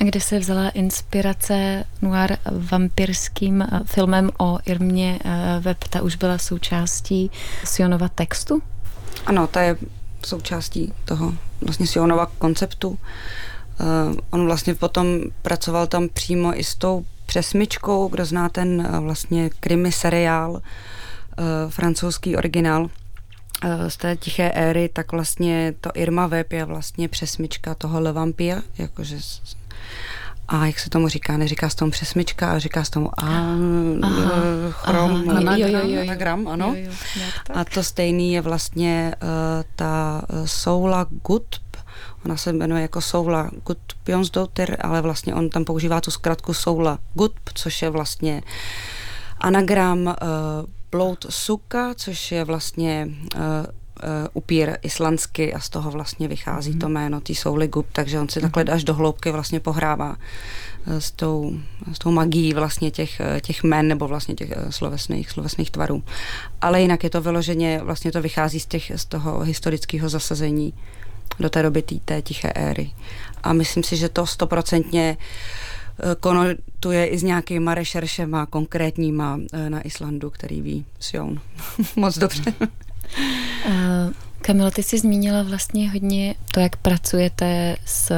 A 0.00 0.04
kde 0.04 0.20
se 0.20 0.38
vzala 0.38 0.68
inspirace 0.68 1.84
noir 2.02 2.36
vampirským 2.70 3.62
eh, 3.62 3.80
filmem 3.84 4.30
o 4.38 4.58
Irmě 4.66 5.18
Web? 5.60 5.84
Ta 5.90 6.02
už 6.02 6.16
byla 6.16 6.38
součástí 6.38 7.30
Sionova 7.64 8.08
textu? 8.08 8.62
Ano, 9.26 9.46
ta 9.46 9.62
je 9.62 9.76
součástí 10.26 10.92
toho 11.04 11.34
vlastně 11.60 11.86
Sionova 11.86 12.26
konceptu. 12.26 12.98
On 14.30 14.46
vlastně 14.46 14.74
potom 14.74 15.20
pracoval 15.42 15.86
tam 15.86 16.08
přímo 16.08 16.58
i 16.58 16.64
s 16.64 16.74
tou 16.74 17.04
přesmičkou, 17.26 18.08
kdo 18.08 18.24
zná 18.24 18.48
ten 18.48 18.88
vlastně 19.00 19.50
krimi 19.60 19.92
seriál, 19.92 20.60
francouzský 21.68 22.36
originál 22.36 22.82
uh, 22.82 22.90
z 23.88 23.96
té 23.96 24.16
tiché 24.16 24.50
éry, 24.54 24.88
tak 24.92 25.12
vlastně 25.12 25.74
to 25.80 25.90
Irma 25.94 26.26
Web 26.26 26.52
je 26.52 26.64
vlastně 26.64 27.08
přesmička 27.08 27.74
toho 27.74 28.00
Le 28.00 28.12
Vampire, 28.12 28.62
jakože 28.78 29.16
a 30.48 30.66
jak 30.66 30.78
se 30.78 30.90
tomu 30.90 31.08
říká, 31.08 31.36
neříká 31.36 31.68
se 31.68 31.76
tomu 31.76 31.90
přesmička, 31.90 32.50
ale 32.50 32.60
říká 32.60 32.84
se 32.84 32.90
tomu 32.90 33.10
a, 33.20 33.26
aha, 34.02 34.70
chrom, 34.70 35.30
aha, 35.30 35.38
anagram, 35.38 35.56
jo, 35.56 35.68
jo, 35.68 35.88
jo, 35.88 36.02
anagram, 36.02 36.48
ano. 36.48 36.74
Jo, 36.76 36.90
jo, 37.16 37.24
a 37.54 37.64
to 37.64 37.82
stejný 37.82 38.32
je 38.32 38.40
vlastně 38.40 39.14
uh, 39.22 39.28
ta 39.76 40.22
Soula 40.44 41.06
Gut, 41.26 41.60
ona 42.24 42.36
se 42.36 42.52
jmenuje 42.52 42.82
jako 42.82 43.00
Soula 43.00 43.50
Bjonsdotter, 44.04 44.76
ale 44.80 45.00
vlastně 45.00 45.34
on 45.34 45.50
tam 45.50 45.64
používá 45.64 46.00
tu 46.00 46.10
zkratku 46.10 46.54
Soula 46.54 46.98
Gut, 47.14 47.32
což 47.54 47.82
je 47.82 47.90
vlastně 47.90 48.42
anagram 49.38 50.06
uh, 50.06 50.14
Bloud 50.94 51.26
Suka, 51.28 51.94
což 51.94 52.32
je 52.32 52.44
vlastně 52.44 53.08
uh, 53.08 53.40
uh, 53.40 53.64
upír 54.32 54.76
islandsky 54.82 55.54
a 55.54 55.60
z 55.60 55.68
toho 55.68 55.90
vlastně 55.90 56.28
vychází 56.28 56.72
mm-hmm. 56.72 56.80
to 56.80 56.88
jméno 56.88 57.20
tý 57.20 57.34
Souly 57.34 57.68
Gup, 57.68 57.86
takže 57.92 58.20
on 58.20 58.28
si 58.28 58.38
mm-hmm. 58.38 58.50
takhle 58.50 58.74
až 58.74 58.84
do 58.84 58.94
hloubky 58.94 59.30
vlastně 59.30 59.60
pohrává 59.60 60.08
uh, 60.86 60.96
s 60.98 61.10
tou, 61.10 61.52
s 61.92 61.98
tou 61.98 62.10
magií 62.10 62.54
vlastně 62.54 62.90
těch, 62.90 63.20
těch 63.40 63.62
men 63.62 63.88
nebo 63.88 64.08
vlastně 64.08 64.34
těch 64.34 64.52
slovesných, 64.70 65.30
slovesných 65.30 65.70
tvarů. 65.70 66.02
Ale 66.60 66.80
jinak 66.80 67.04
je 67.04 67.10
to 67.10 67.20
vyloženě, 67.20 67.80
vlastně 67.82 68.12
to 68.12 68.22
vychází 68.22 68.60
z, 68.60 68.66
těch, 68.66 68.92
z 68.96 69.04
toho 69.04 69.40
historického 69.40 70.08
zasazení 70.08 70.74
do 71.40 71.50
té 71.50 71.62
doby 71.62 71.82
té 71.82 72.22
tiché 72.22 72.52
éry. 72.54 72.90
A 73.42 73.52
myslím 73.52 73.82
si, 73.82 73.96
že 73.96 74.08
to 74.08 74.26
stoprocentně 74.26 75.16
uh, 75.18 75.24
Eh, 75.24 75.83
konotuje 76.20 77.06
i 77.06 77.18
s 77.18 77.22
nějakýma 77.22 77.74
rešeršema 77.74 78.46
konkrétníma 78.46 79.38
eh, 79.52 79.70
na 79.70 79.80
Islandu, 79.80 80.30
který 80.30 80.60
ví 80.60 80.84
Sion 81.00 81.40
moc 81.96 82.18
dobře. 82.18 82.54
Uh, 82.60 84.12
Kamila, 84.40 84.70
ty 84.70 84.82
jsi 84.82 84.98
zmínila 84.98 85.42
vlastně 85.42 85.90
hodně 85.90 86.34
to, 86.52 86.60
jak 86.60 86.76
pracujete 86.76 87.76
s 87.84 88.12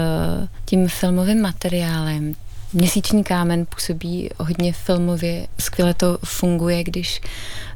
tím 0.65 0.89
filmovým 0.89 1.43
materiálem. 1.43 2.35
Měsíční 2.73 3.25
kámen 3.25 3.67
působí 3.67 4.31
hodně 4.39 4.73
filmově, 4.73 5.47
skvěle 5.59 5.95
to 5.95 6.19
funguje, 6.25 6.85
když 6.85 7.21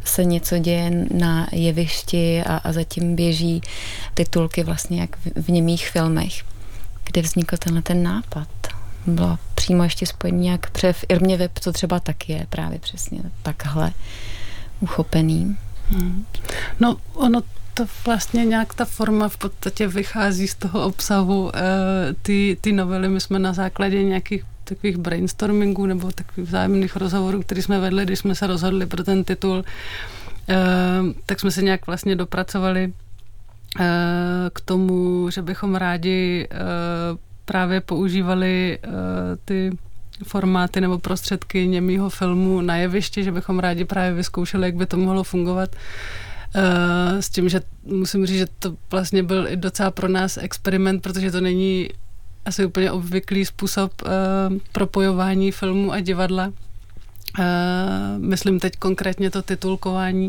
se 0.05 0.25
něco 0.25 0.59
děje 0.59 1.07
na 1.15 1.47
jevišti 1.53 2.43
a, 2.43 2.57
a 2.57 2.73
zatím 2.73 3.17
běží 3.17 3.61
titulky 4.15 4.63
vlastně 4.63 5.01
jak 5.01 5.17
v, 5.17 5.43
v 5.43 5.49
němých 5.49 5.91
filmech. 5.91 6.45
Kde 7.05 7.23
vznikl 7.23 7.57
tenhle 7.57 7.83
ten 7.83 8.03
nápad? 8.03 8.49
Bylo 9.07 9.39
přímo 9.61 9.85
ještě 9.85 10.07
spojení 10.07 10.41
nějak, 10.41 10.71
protože 10.71 10.93
v 10.93 11.05
Irmě 11.09 11.37
web 11.37 11.59
to 11.59 11.73
třeba 11.73 12.01
taky 12.01 12.33
je 12.33 12.47
právě 12.51 12.79
přesně 12.79 13.21
takhle 13.43 13.93
uchopený. 14.81 15.57
Hmm. 15.89 16.25
No, 16.81 16.97
ono 17.15 17.41
to 17.75 17.87
vlastně 18.07 18.45
nějak 18.45 18.75
ta 18.75 18.85
forma 18.85 19.29
v 19.29 19.37
podstatě 19.37 19.87
vychází 19.87 20.49
z 20.49 20.55
toho 20.55 20.85
obsahu 20.85 21.57
e, 21.57 21.61
ty, 22.23 22.57
ty 22.61 22.73
novely. 22.73 23.09
My 23.09 23.21
jsme 23.21 23.39
na 23.39 23.53
základě 23.53 24.03
nějakých 24.03 24.45
takových 24.65 24.97
brainstormingů 24.97 25.87
nebo 25.87 26.13
takových 26.13 26.49
vzájemných 26.49 26.97
rozhovorů, 26.97 27.43
které 27.43 27.63
jsme 27.63 27.81
vedli, 27.81 28.05
když 28.05 28.19
jsme 28.19 28.35
se 28.35 28.47
rozhodli 28.47 28.87
pro 28.87 29.05
ten 29.05 29.25
titul, 29.25 29.65
e, 30.49 30.57
tak 31.27 31.41
jsme 31.41 31.51
se 31.51 31.63
nějak 31.63 31.87
vlastně 31.87 32.17
dopracovali 32.17 32.85
e, 32.85 32.93
k 34.53 34.61
tomu, 34.61 35.31
že 35.31 35.43
bychom 35.43 35.75
rádi 35.75 36.49
právě 37.51 37.81
používali 37.81 38.79
uh, 38.87 38.93
ty 39.45 39.71
formáty 40.25 40.81
nebo 40.81 40.99
prostředky 40.99 41.67
němýho 41.67 42.11
filmu 42.11 42.61
na 42.61 42.77
jevišti, 42.77 43.25
že 43.25 43.33
bychom 43.33 43.59
rádi 43.59 43.85
právě 43.85 44.13
vyzkoušeli, 44.13 44.67
jak 44.67 44.75
by 44.75 44.87
to 44.87 44.97
mohlo 44.97 45.25
fungovat. 45.25 45.77
Uh, 46.57 47.21
s 47.21 47.29
tím, 47.29 47.49
že 47.49 47.61
musím 47.85 48.27
říct, 48.27 48.39
že 48.39 48.47
to 48.59 48.77
vlastně 48.91 49.23
byl 49.23 49.49
i 49.49 49.57
docela 49.57 49.91
pro 49.91 50.09
nás 50.09 50.37
experiment, 50.37 51.03
protože 51.03 51.31
to 51.31 51.41
není 51.41 51.89
asi 52.45 52.65
úplně 52.65 52.93
obvyklý 52.93 53.45
způsob 53.45 53.93
uh, 54.03 54.11
propojování 54.73 55.53
filmu 55.53 55.93
a 55.93 56.01
divadla. 56.01 56.53
Myslím 58.19 58.61
teď 58.61 58.77
konkrétně 58.79 59.31
to 59.31 59.43
titulkování. 59.43 60.29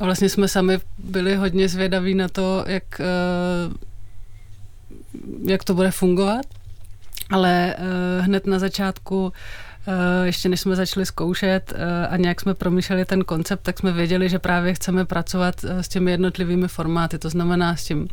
A 0.00 0.04
vlastně 0.04 0.28
jsme 0.28 0.48
sami 0.48 0.78
byli 0.98 1.36
hodně 1.36 1.68
zvědaví 1.68 2.14
na 2.14 2.28
to, 2.28 2.64
jak 2.66 3.00
jak 5.48 5.64
to 5.64 5.74
bude 5.74 5.90
fungovat, 5.90 6.46
ale 7.30 7.74
uh, 7.78 8.24
hned 8.24 8.46
na 8.46 8.58
začátku 8.58 9.32
Uh, 9.88 10.26
ještě 10.26 10.48
než 10.48 10.60
jsme 10.60 10.76
začali 10.76 11.06
zkoušet 11.06 11.72
uh, 11.72 11.78
a 12.10 12.16
nějak 12.16 12.40
jsme 12.40 12.54
promýšleli 12.54 13.04
ten 13.04 13.24
koncept, 13.24 13.60
tak 13.62 13.78
jsme 13.78 13.92
věděli, 13.92 14.28
že 14.28 14.38
právě 14.38 14.74
chceme 14.74 15.04
pracovat 15.04 15.64
s 15.64 15.88
těmi 15.88 16.10
jednotlivými 16.10 16.68
formáty, 16.68 17.18
to 17.18 17.30
znamená 17.30 17.76
s 17.76 17.84
tím 17.84 18.08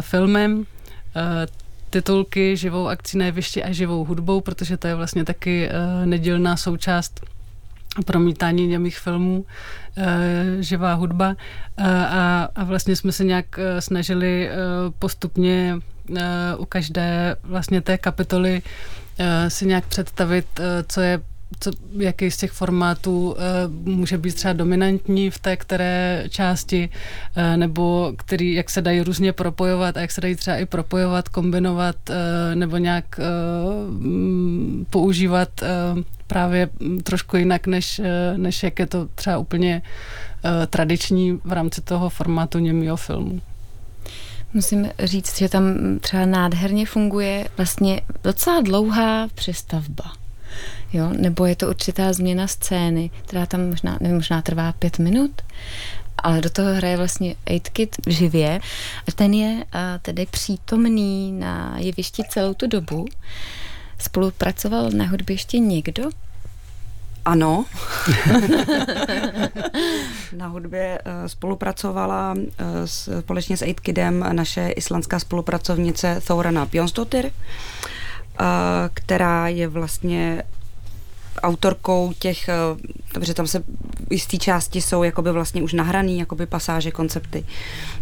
filmem, 0.00 0.66
titulky, 1.90 2.56
živou 2.56 2.88
akcí 2.88 3.18
na 3.18 3.24
jevišti 3.24 3.64
a 3.64 3.72
živou 3.72 4.04
hudbou, 4.04 4.40
protože 4.40 4.76
to 4.76 4.86
je 4.86 4.94
vlastně 4.94 5.24
taky 5.24 5.68
nedílná 6.04 6.56
součást 6.56 7.20
promítání 8.04 8.66
němých 8.66 8.98
filmů, 8.98 9.46
živá 10.60 10.94
hudba. 10.94 11.36
A, 12.08 12.48
a 12.54 12.64
vlastně 12.64 12.96
jsme 12.96 13.12
se 13.12 13.24
nějak 13.24 13.46
snažili 13.78 14.50
postupně 14.98 15.78
Eh, 15.78 15.97
u 16.58 16.64
každé 16.64 17.36
vlastně 17.42 17.80
té 17.80 17.98
kapitoly 17.98 18.62
eh, 19.18 19.50
si 19.50 19.66
nějak 19.66 19.86
představit, 19.86 20.46
eh, 20.60 20.84
co 20.88 21.00
je 21.00 21.20
co, 21.60 21.70
jaký 21.92 22.30
z 22.30 22.36
těch 22.36 22.52
formátů 22.52 23.36
může 23.84 24.18
být 24.18 24.34
třeba 24.34 24.52
dominantní 24.52 25.30
v 25.30 25.38
té 25.38 25.56
které 25.56 26.24
části, 26.28 26.88
nebo 27.56 28.12
který, 28.16 28.54
jak 28.54 28.70
se 28.70 28.82
dají 28.82 29.00
různě 29.00 29.32
propojovat 29.32 29.96
a 29.96 30.00
jak 30.00 30.10
se 30.10 30.20
dají 30.20 30.36
třeba 30.36 30.56
i 30.56 30.66
propojovat, 30.66 31.28
kombinovat, 31.28 31.96
nebo 32.54 32.76
nějak 32.76 33.04
uh, 33.18 33.24
používat 34.90 35.48
právě 36.26 36.68
trošku 37.02 37.36
jinak, 37.36 37.66
než, 37.66 38.00
než 38.36 38.62
jak 38.62 38.78
je 38.78 38.86
to 38.86 39.08
třeba 39.14 39.38
úplně 39.38 39.82
tradiční 40.70 41.40
v 41.44 41.52
rámci 41.52 41.80
toho 41.80 42.08
formátu 42.08 42.58
němého 42.58 42.96
filmu. 42.96 43.40
Musím 44.54 44.88
říct, 44.98 45.38
že 45.38 45.48
tam 45.48 45.64
třeba 46.00 46.26
nádherně 46.26 46.86
funguje 46.86 47.48
vlastně 47.56 48.00
docela 48.24 48.60
dlouhá 48.60 49.28
přestavba. 49.34 50.12
Jo? 50.92 51.08
Nebo 51.18 51.46
je 51.46 51.56
to 51.56 51.68
určitá 51.68 52.12
změna 52.12 52.46
scény, 52.46 53.10
která 53.26 53.46
tam 53.46 53.68
možná, 53.68 53.98
nevím, 54.00 54.16
možná 54.16 54.42
trvá 54.42 54.72
pět 54.72 54.98
minut 54.98 55.42
ale 56.22 56.40
do 56.40 56.50
toho 56.50 56.74
hraje 56.74 56.96
vlastně 56.96 57.34
8 57.76 57.88
živě. 58.06 58.60
A 59.08 59.12
ten 59.14 59.34
je 59.34 59.64
tedy 60.02 60.26
přítomný 60.26 61.32
na 61.32 61.74
jevišti 61.78 62.22
celou 62.28 62.54
tu 62.54 62.66
dobu. 62.66 63.06
Spolupracoval 63.98 64.90
na 64.90 65.06
hudbě 65.06 65.34
ještě 65.34 65.58
někdo? 65.58 66.10
Ano. 67.24 67.64
na 70.36 70.46
hudbě 70.46 70.98
uh, 71.06 71.12
spolupracovala 71.26 72.34
uh, 72.34 72.44
společně 73.20 73.56
s 73.56 73.62
8Kidem 73.62 74.32
naše 74.32 74.68
islandská 74.68 75.18
spolupracovnice 75.18 76.20
Thorana 76.26 76.66
Bjonsdottir, 76.66 77.26
uh, 77.26 77.30
která 78.94 79.48
je 79.48 79.68
vlastně 79.68 80.42
autorkou 81.40 82.12
těch, 82.18 82.50
protože 83.12 83.34
tam 83.34 83.46
se 83.46 83.62
v 84.08 84.12
jisté 84.12 84.36
části 84.36 84.80
jsou 84.80 85.02
jakoby 85.02 85.32
vlastně 85.32 85.62
už 85.62 85.72
nahraný 85.72 86.18
jakoby 86.18 86.46
pasáže, 86.46 86.90
koncepty, 86.90 87.44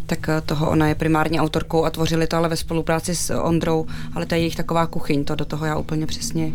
tak 0.07 0.31
toho 0.47 0.71
ona 0.71 0.89
je 0.89 0.95
primárně 0.95 1.41
autorkou 1.41 1.85
a 1.85 1.91
tvořili 1.91 2.27
to 2.27 2.37
ale 2.37 2.49
ve 2.49 2.57
spolupráci 2.57 3.15
s 3.15 3.35
Ondrou, 3.35 3.87
ale 4.15 4.27
to 4.27 4.35
je 4.35 4.41
jejich 4.41 4.57
taková 4.57 4.87
kuchyň, 4.87 5.25
to 5.25 5.35
do 5.35 5.45
toho 5.45 5.67
já 5.67 5.77
úplně 5.77 6.07
přesně 6.07 6.53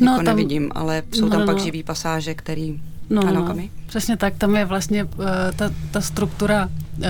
no, 0.00 0.12
jako 0.12 0.24
tam, 0.24 0.36
nevidím, 0.36 0.70
ale 0.74 1.02
jsou 1.12 1.24
no, 1.24 1.30
tam 1.30 1.40
no, 1.40 1.46
pak 1.46 1.56
no. 1.56 1.64
živý 1.64 1.82
pasáže, 1.82 2.34
který 2.34 2.80
No, 3.10 3.22
ano, 3.28 3.54
no, 3.56 3.56
přesně 3.86 4.16
tak, 4.16 4.34
tam 4.38 4.56
je 4.56 4.64
vlastně 4.64 5.04
uh, 5.04 5.10
ta, 5.56 5.70
ta 5.90 6.00
struktura 6.00 6.68
uh, 6.68 7.04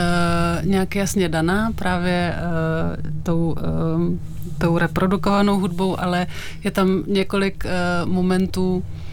nějak 0.63 0.97
jasně 0.97 1.29
daná 1.29 1.73
právě 1.75 2.35
uh, 2.37 3.23
tou, 3.23 3.51
uh, 3.51 4.19
tou 4.59 4.79
reprodukovanou 4.79 5.59
hudbou, 5.59 6.01
ale 6.01 6.27
je 6.65 6.71
tam 6.71 7.03
několik 7.07 7.65
uh, 7.65 8.13
momentů, 8.13 8.83
Eh, 8.83 9.08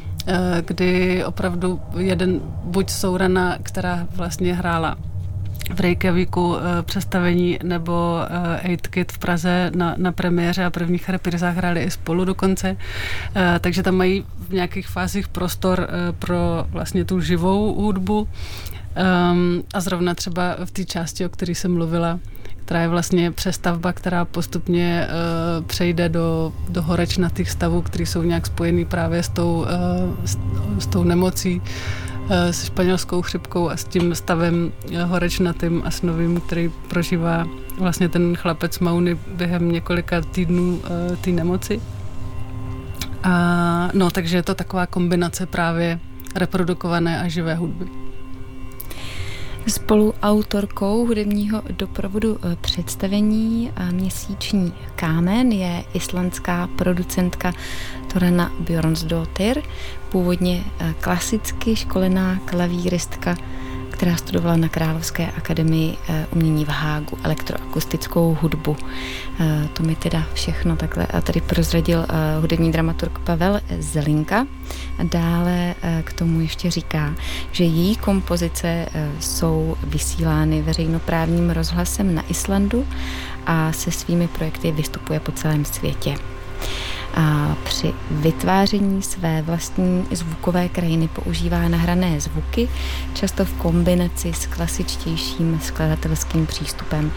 kdy 0.65 1.25
opravdu 1.25 1.81
jeden, 1.97 2.39
buď 2.63 2.89
Sourana, 2.89 3.57
která 3.63 4.07
vlastně 4.15 4.53
hrála 4.53 4.97
v 5.73 5.79
Reykjavíku 5.79 6.55
eh, 6.57 6.83
představení 6.83 7.59
nebo 7.63 8.19
uh, 8.19 8.69
Eight 8.69 8.87
Kid 8.87 9.11
v 9.11 9.17
Praze 9.17 9.71
na, 9.75 9.95
na 9.97 10.11
premiéře 10.11 10.65
a 10.65 10.69
prvních 10.69 11.09
reprizách 11.09 11.55
hráli 11.55 11.83
i 11.83 11.91
spolu 11.91 12.25
dokonce. 12.25 12.77
takže 13.59 13.83
tam 13.83 13.95
mají 13.95 14.25
v 14.49 14.53
nějakých 14.53 14.87
fázích 14.87 15.27
prostor 15.27 15.89
pro 16.19 16.65
vlastně 16.69 17.05
tu 17.05 17.21
živou 17.21 17.81
hudbu. 17.81 18.27
Um, 19.31 19.63
a 19.73 19.79
zrovna 19.79 20.13
třeba 20.13 20.55
v 20.65 20.71
té 20.71 20.85
části, 20.85 21.25
o 21.25 21.29
které 21.29 21.51
jsem 21.51 21.73
mluvila, 21.73 22.19
která 22.65 22.81
je 22.81 22.87
vlastně 22.87 23.31
přestavba, 23.31 23.93
která 23.93 24.25
postupně 24.25 25.07
uh, 25.07 25.65
přejde 25.65 26.09
do, 26.09 26.53
do 26.69 26.81
horečnatých 26.81 27.49
stavů, 27.49 27.81
které 27.81 28.05
jsou 28.05 28.23
nějak 28.23 28.45
spojený 28.45 28.85
právě 28.85 29.23
s 29.23 29.29
tou, 29.29 29.55
uh, 29.55 30.25
s, 30.25 30.37
s 30.79 30.87
tou 30.87 31.03
nemocí, 31.03 31.61
uh, 31.61 32.31
s 32.31 32.65
španělskou 32.65 33.21
chřipkou 33.21 33.69
a 33.69 33.77
s 33.77 33.83
tím 33.83 34.15
stavem 34.15 34.71
horečnatým 35.03 35.81
a 35.85 35.91
snovým, 35.91 36.41
který 36.41 36.71
prožívá 36.87 37.47
vlastně 37.77 38.09
ten 38.09 38.35
chlapec 38.35 38.79
Mauny 38.79 39.17
během 39.27 39.71
několika 39.71 40.21
týdnů 40.21 40.75
uh, 40.75 41.15
té 41.15 41.31
nemoci. 41.31 41.81
A, 43.23 43.89
no, 43.93 44.11
takže 44.11 44.37
je 44.37 44.43
to 44.43 44.55
taková 44.55 44.85
kombinace 44.85 45.45
právě 45.45 45.99
reprodukované 46.35 47.21
a 47.21 47.27
živé 47.27 47.55
hudby. 47.55 48.04
Spoluautorkou 49.67 51.05
hudebního 51.05 51.61
doprovodu 51.69 52.37
eh, 52.43 52.55
představení 52.61 53.71
eh, 53.75 53.91
Měsíční 53.91 54.73
kámen 54.95 55.51
je 55.51 55.83
islandská 55.93 56.69
producentka 56.75 57.53
Torana 58.13 58.51
Bjornsdottir, 58.59 59.61
původně 60.09 60.63
eh, 60.79 60.93
klasicky 60.99 61.75
školená 61.75 62.39
klavíristka 62.45 63.35
která 63.95 64.15
studovala 64.15 64.55
na 64.55 64.69
Královské 64.69 65.31
akademii 65.31 65.97
eh, 66.09 66.27
umění 66.31 66.65
v 66.65 66.69
Hágu 66.69 67.17
elektroakustickou 67.23 68.37
hudbu. 68.41 68.77
Eh, 69.39 69.69
to 69.73 69.83
mi 69.83 69.95
teda 69.95 70.23
všechno 70.33 70.75
takhle 70.75 71.05
a 71.05 71.21
tady 71.21 71.41
prozradil 71.41 72.05
eh, 72.09 72.41
hudební 72.41 72.71
dramaturg 72.71 73.19
Pavel 73.19 73.61
Zelinka. 73.79 74.47
Dále 75.03 75.75
k 76.03 76.13
tomu 76.13 76.41
ještě 76.41 76.71
říká, 76.71 77.15
že 77.51 77.63
její 77.63 77.95
kompozice 77.95 78.85
jsou 79.19 79.77
vysílány 79.83 80.61
veřejnoprávním 80.61 81.49
rozhlasem 81.49 82.15
na 82.15 82.23
Islandu 82.29 82.87
a 83.45 83.71
se 83.71 83.91
svými 83.91 84.27
projekty 84.27 84.71
vystupuje 84.71 85.19
po 85.19 85.31
celém 85.31 85.65
světě 85.65 86.15
a 87.15 87.55
při 87.63 87.93
vytváření 88.11 89.01
své 89.01 89.41
vlastní 89.41 90.05
zvukové 90.11 90.69
krajiny 90.69 91.07
používá 91.07 91.67
nahrané 91.67 92.19
zvuky, 92.19 92.69
často 93.13 93.45
v 93.45 93.53
kombinaci 93.53 94.33
s 94.33 94.45
klasičtějším 94.45 95.59
skladatelským 95.63 96.45
přístupem. 96.45 97.11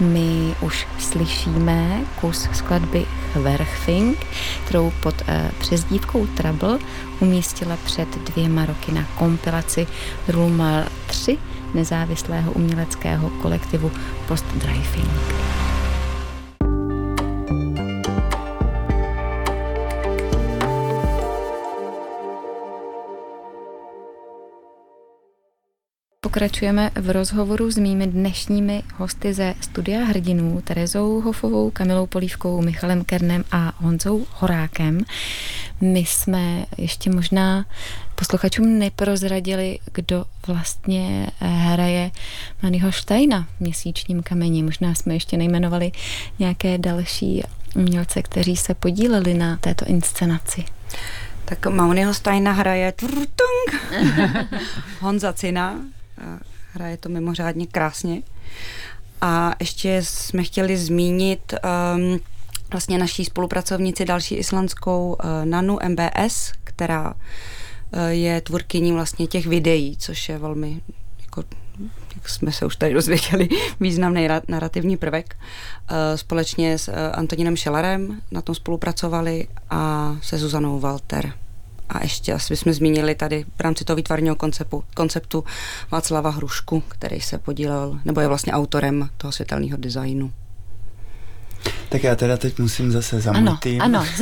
My 0.00 0.54
už 0.60 0.86
slyšíme 0.98 2.00
kus 2.20 2.48
skladby 2.52 3.06
Hverchfing, 3.34 4.26
kterou 4.64 4.92
pod 5.02 5.14
eh, 5.26 5.50
přezdívkou 5.58 6.26
Trouble 6.26 6.78
umístila 7.20 7.76
před 7.84 8.08
dvěma 8.18 8.66
roky 8.66 8.92
na 8.92 9.04
kompilaci 9.14 9.86
Rulmal 10.28 10.84
3 11.06 11.38
nezávislého 11.74 12.52
uměleckého 12.52 13.30
kolektivu 13.30 13.90
Post 14.28 14.44
Driving. 14.54 15.57
Pokračujeme 26.20 26.90
v 26.94 27.10
rozhovoru 27.10 27.70
s 27.70 27.78
mými 27.78 28.06
dnešními 28.06 28.82
hosty 28.94 29.34
ze 29.34 29.54
studia 29.60 30.04
hrdinů 30.04 30.60
Terezou 30.64 31.20
Hofovou, 31.20 31.70
Kamilou 31.70 32.06
Polívkou, 32.06 32.62
Michalem 32.62 33.04
Kernem 33.04 33.44
a 33.52 33.72
Honzou 33.76 34.26
Horákem. 34.32 35.00
My 35.80 35.98
jsme 35.98 36.64
ještě 36.78 37.10
možná 37.10 37.66
posluchačům 38.14 38.78
neprozradili, 38.78 39.78
kdo 39.92 40.24
vlastně 40.46 41.26
hraje 41.40 42.10
Mannyho 42.62 42.92
Steina 42.92 43.46
v 43.56 43.60
Měsíčním 43.60 44.22
kameni. 44.22 44.62
Možná 44.62 44.94
jsme 44.94 45.14
ještě 45.14 45.36
nejmenovali 45.36 45.92
nějaké 46.38 46.78
další 46.78 47.42
umělce, 47.74 48.22
kteří 48.22 48.56
se 48.56 48.74
podíleli 48.74 49.34
na 49.34 49.56
této 49.56 49.84
inscenaci. 49.84 50.64
Tak 51.44 51.66
Mauniho 51.66 52.14
Steina 52.14 52.52
hraje 52.52 52.92
Honza 55.00 55.32
Cina, 55.32 55.78
hraje 56.72 56.96
to 56.96 57.08
mimořádně 57.08 57.66
krásně. 57.66 58.22
A 59.20 59.54
ještě 59.60 60.00
jsme 60.02 60.42
chtěli 60.42 60.76
zmínit 60.76 61.54
um, 61.54 62.20
vlastně 62.70 62.98
naší 62.98 63.24
spolupracovnici, 63.24 64.04
další 64.04 64.34
islandskou 64.34 65.16
uh, 65.24 65.30
Nanu 65.44 65.78
MBS, 65.88 66.52
která 66.64 67.14
uh, 67.14 68.00
je 68.08 68.40
tvůrkyní 68.40 68.92
vlastně 68.92 69.26
těch 69.26 69.46
videí, 69.46 69.96
což 69.96 70.28
je 70.28 70.38
velmi 70.38 70.80
jako 71.20 71.44
jak 72.14 72.28
jsme 72.28 72.52
se 72.52 72.66
už 72.66 72.76
tady 72.76 72.94
dozvěděli, 72.94 73.48
významný 73.80 74.28
narrativní 74.48 74.96
prvek. 74.96 75.36
Uh, 75.90 75.96
společně 76.16 76.78
s 76.78 76.92
Antoninem 77.12 77.56
Šelerem 77.56 78.20
na 78.30 78.42
tom 78.42 78.54
spolupracovali 78.54 79.48
a 79.70 80.16
se 80.22 80.38
Zuzanou 80.38 80.80
Walter. 80.80 81.32
A 81.88 82.02
ještě 82.02 82.32
asi 82.32 82.52
bychom 82.52 82.72
zmínili 82.72 83.14
tady 83.14 83.44
v 83.56 83.60
rámci 83.60 83.84
toho 83.84 83.96
výtvarního 83.96 84.36
konceptu, 84.36 84.84
konceptu 84.94 85.44
Václava 85.90 86.30
Hrušku, 86.30 86.82
který 86.88 87.20
se 87.20 87.38
podílel, 87.38 88.00
nebo 88.04 88.20
je 88.20 88.28
vlastně 88.28 88.52
autorem 88.52 89.08
toho 89.16 89.32
světelného 89.32 89.76
designu. 89.76 90.32
Tak 91.88 92.02
já 92.04 92.16
teda 92.16 92.36
teď 92.36 92.58
musím 92.58 92.92
zase 92.92 93.20
za 93.20 93.32
ano. 93.32 93.58
Ano, 93.80 94.04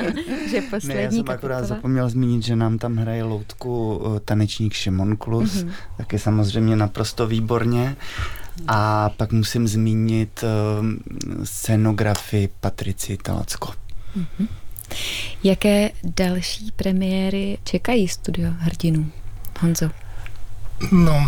že 0.50 0.60
poslední 0.60 0.94
ne, 0.94 1.02
já 1.02 1.10
jsem 1.10 1.24
akorát 1.28 1.64
zapomněl 1.64 2.10
zmínit, 2.10 2.42
že 2.42 2.56
nám 2.56 2.78
tam 2.78 2.96
hraje 2.96 3.24
loutku 3.24 4.02
eh, 4.16 4.20
tanečník 4.20 4.72
Šimon 4.72 5.16
Klus, 5.16 5.54
mm-hmm. 5.54 5.70
taky 5.96 6.18
samozřejmě 6.18 6.76
naprosto 6.76 7.26
výborně. 7.26 7.96
A 8.68 9.10
pak 9.10 9.32
musím 9.32 9.68
zmínit 9.68 10.44
uh, 10.44 10.86
scenografii 11.44 12.48
Patrici 12.60 13.16
Talacko. 13.16 13.72
Mm-hmm. 14.18 14.48
Jaké 15.44 15.90
další 16.04 16.72
premiéry 16.76 17.58
čekají 17.64 18.08
studio 18.08 18.50
hrdinů? 18.58 19.12
Honzo. 19.60 19.90
No, 20.92 21.26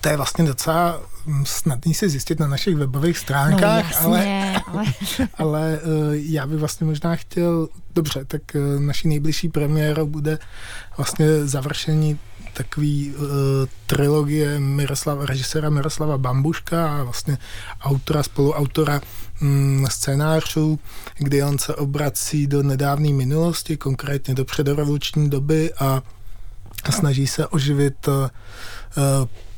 to 0.00 0.08
je 0.08 0.16
vlastně 0.16 0.44
docela 0.44 1.00
snadný 1.44 1.94
si 1.94 2.08
zjistit 2.08 2.40
na 2.40 2.46
našich 2.46 2.76
webových 2.76 3.18
stránkách, 3.18 4.02
no, 4.02 4.14
jasně, 4.14 4.62
ale, 4.66 4.84
ale... 5.18 5.28
ale 5.38 5.78
eh, 5.82 5.86
já 6.12 6.46
bych 6.46 6.58
vlastně 6.58 6.86
možná 6.86 7.16
chtěl, 7.16 7.68
dobře, 7.94 8.24
tak 8.24 8.42
eh, 8.56 8.80
naší 8.80 9.08
nejbližší 9.08 9.48
premiéra 9.48 10.04
bude 10.04 10.38
vlastně 10.96 11.46
završení 11.46 12.18
takový 12.52 13.14
uh, 13.14 13.24
trilogie 13.86 14.60
Miroslava, 14.60 15.26
režiséra 15.26 15.70
Miroslava 15.70 16.18
Bambuška 16.18 16.98
a 16.98 17.02
vlastně 17.02 17.38
autora, 17.82 18.22
spoluautora 18.22 19.00
scénářů, 19.88 20.78
kdy 21.18 21.42
on 21.42 21.58
se 21.58 21.74
obrací 21.74 22.46
do 22.46 22.62
nedávné 22.62 23.12
minulosti, 23.12 23.76
konkrétně 23.76 24.34
do 24.34 24.44
předrevoluční 24.44 25.30
doby 25.30 25.72
a 25.74 26.02
snaží 26.90 27.26
se 27.26 27.46
oživit 27.46 28.08
uh, 28.08 28.14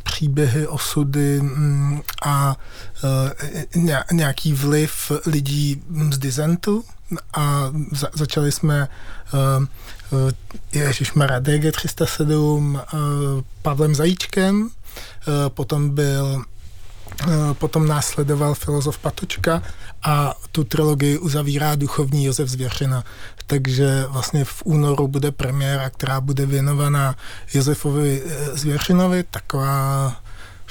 příběhy, 0.03 0.66
osudy 0.66 1.40
mm, 1.42 2.01
a 2.25 2.57
nějaký 4.12 4.53
vliv 4.53 5.12
lidí 5.27 5.83
z 6.11 6.18
dizentu 6.18 6.85
a 7.35 7.73
začali 8.14 8.53
jsme 8.53 8.88
Ježišmarja 10.73 11.40
DG307 11.40 12.81
Pavlem 13.62 13.95
Zajíčkem, 13.95 14.71
potom 15.49 15.90
byl 15.90 16.45
Potom 17.53 17.87
následoval 17.87 18.55
filozof 18.55 18.98
Patočka 18.98 19.62
a 20.03 20.35
tu 20.53 20.64
trilogii 20.64 21.18
uzavírá 21.18 21.75
duchovní 21.75 22.25
Josef 22.25 22.48
Zvěřina. 22.48 23.05
Takže 23.46 24.05
vlastně 24.09 24.44
v 24.44 24.62
únoru 24.64 25.09
bude 25.09 25.31
premiéra, 25.31 25.90
která 25.90 26.20
bude 26.20 26.46
věnovaná 26.46 27.16
Josefovi 27.55 28.22
eh, 28.27 28.57
Zvěřinovi, 28.57 29.22
taková 29.22 30.16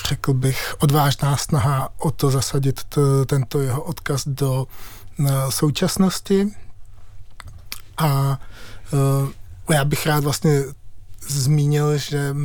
řekl 0.08 0.34
bych, 0.34 0.76
odvážná 0.80 1.38
snaha 1.38 1.90
o 1.98 2.12
to 2.12 2.32
zasadit 2.32 2.84
t, 2.84 3.02
tento 3.26 3.62
jeho 3.62 3.82
odkaz 3.82 4.28
do 4.28 4.68
uh, 5.20 5.50
současnosti. 5.50 6.48
A 7.98 8.40
uh, 8.94 9.30
já 9.74 9.86
bych 9.86 10.06
rád 10.06 10.24
vlastně 10.24 10.64
zmínil, 11.28 11.98
že 11.98 12.36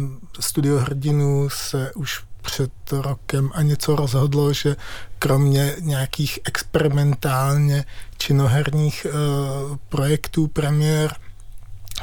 Studio 0.40 0.78
hrdinů 0.78 1.48
se 1.50 1.92
už 1.94 2.25
před 2.46 2.72
rokem 2.92 3.50
a 3.54 3.62
něco 3.62 3.96
rozhodlo, 3.96 4.52
že 4.52 4.76
kromě 5.18 5.76
nějakých 5.80 6.38
experimentálně 6.44 7.84
činoherních 8.18 9.06
uh, 9.06 9.76
projektů 9.88 10.46
premiér 10.46 11.16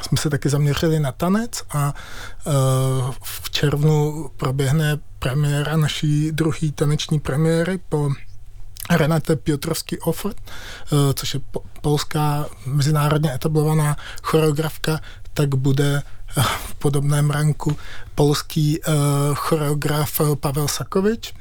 jsme 0.02 0.18
se 0.18 0.30
taky 0.30 0.48
zaměřili 0.48 1.00
na 1.00 1.12
tanec 1.12 1.62
a 1.70 1.94
uh, 2.46 2.52
v 3.22 3.50
červnu 3.50 4.30
proběhne 4.36 4.98
premiéra 5.18 5.76
naší 5.76 6.32
druhé 6.32 6.72
taneční 6.74 7.20
premiéry 7.20 7.78
po 7.88 8.10
Renate 8.90 9.36
Piotrovský 9.36 9.98
Offert, 9.98 10.36
uh, 10.40 10.98
což 11.14 11.34
je 11.34 11.40
po, 11.50 11.62
polská 11.80 12.46
mezinárodně 12.66 13.34
etablovaná 13.34 13.96
choreografka, 14.22 15.00
tak 15.34 15.54
bude 15.54 16.02
v 16.42 16.74
podobném 16.74 17.30
ranku 17.30 17.76
polský 18.14 18.80
uh, 18.80 18.94
choreograf 19.34 20.20
Pavel 20.40 20.68
Sakovič 20.68 21.34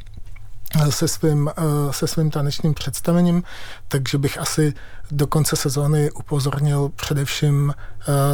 eh, 0.75 0.91
se 0.91 1.07
svým, 1.07 1.49
se 1.91 2.07
svým 2.07 2.31
tanečním 2.31 2.73
představením, 2.73 3.43
takže 3.87 4.17
bych 4.17 4.37
asi 4.37 4.73
do 5.11 5.27
konce 5.27 5.55
sezóny 5.55 6.11
upozornil 6.11 6.91
především 6.95 7.73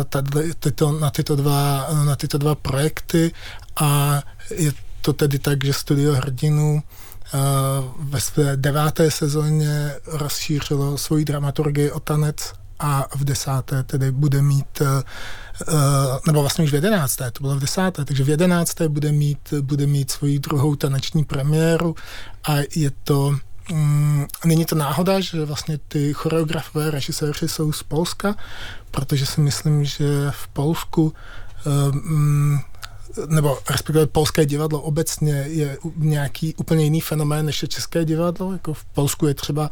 tady, 0.09 0.53
tyto, 0.59 0.91
na, 0.91 1.09
tyto 1.09 1.35
dva, 1.35 1.87
na 2.05 2.15
tyto 2.15 2.37
dva 2.37 2.55
projekty. 2.55 3.31
A 3.81 4.21
je 4.55 4.71
to 5.01 5.13
tedy 5.13 5.39
tak, 5.39 5.65
že 5.65 5.73
Studio 5.73 6.13
hrdinů 6.13 6.83
ve 7.99 8.21
své 8.21 8.57
deváté 8.57 9.11
sezóně 9.11 9.95
rozšířilo 10.05 10.97
svoji 10.97 11.25
dramaturgii 11.25 11.91
o 11.91 11.99
tanec 11.99 12.53
a 12.79 13.07
v 13.15 13.23
desáté 13.23 13.83
tedy 13.83 14.11
bude 14.11 14.41
mít, 14.41 14.81
eh, 14.81 14.85
eh, 14.85 15.03
nebo 16.27 16.41
vlastně 16.41 16.63
už 16.63 16.71
v 16.71 16.75
jedenácté, 16.75 17.31
to 17.31 17.43
bylo 17.43 17.55
v 17.55 17.59
desáté, 17.59 18.05
takže 18.05 18.23
v 18.23 18.29
jedenácté 18.29 18.89
bude 18.89 19.11
mít, 19.11 19.53
bude 19.61 19.87
mít 19.87 20.11
svoji 20.11 20.39
druhou 20.39 20.75
taneční 20.75 21.23
premiéru 21.23 21.95
a 22.43 22.55
je 22.75 22.91
to 23.03 23.35
Mm, 23.71 24.25
není 24.45 24.65
to 24.65 24.75
náhoda, 24.75 25.19
že 25.19 25.45
vlastně 25.45 25.77
ty 25.87 26.13
choreografové, 26.13 26.91
režiséři 26.91 27.47
jsou 27.47 27.71
z 27.71 27.83
Polska, 27.83 28.35
protože 28.91 29.25
si 29.25 29.41
myslím, 29.41 29.85
že 29.85 30.05
v 30.31 30.47
Polsku 30.47 31.13
um, 31.65 32.59
nebo 33.27 33.57
respektive 33.69 34.07
polské 34.07 34.45
divadlo 34.45 34.81
obecně 34.81 35.33
je 35.47 35.77
nějaký 35.97 36.55
úplně 36.55 36.83
jiný 36.83 37.01
fenomén 37.01 37.45
než 37.45 37.61
je 37.61 37.67
české 37.67 38.05
divadlo. 38.05 38.53
Jako 38.53 38.73
v 38.73 38.85
Polsku 38.85 39.27
je 39.27 39.33
třeba 39.33 39.69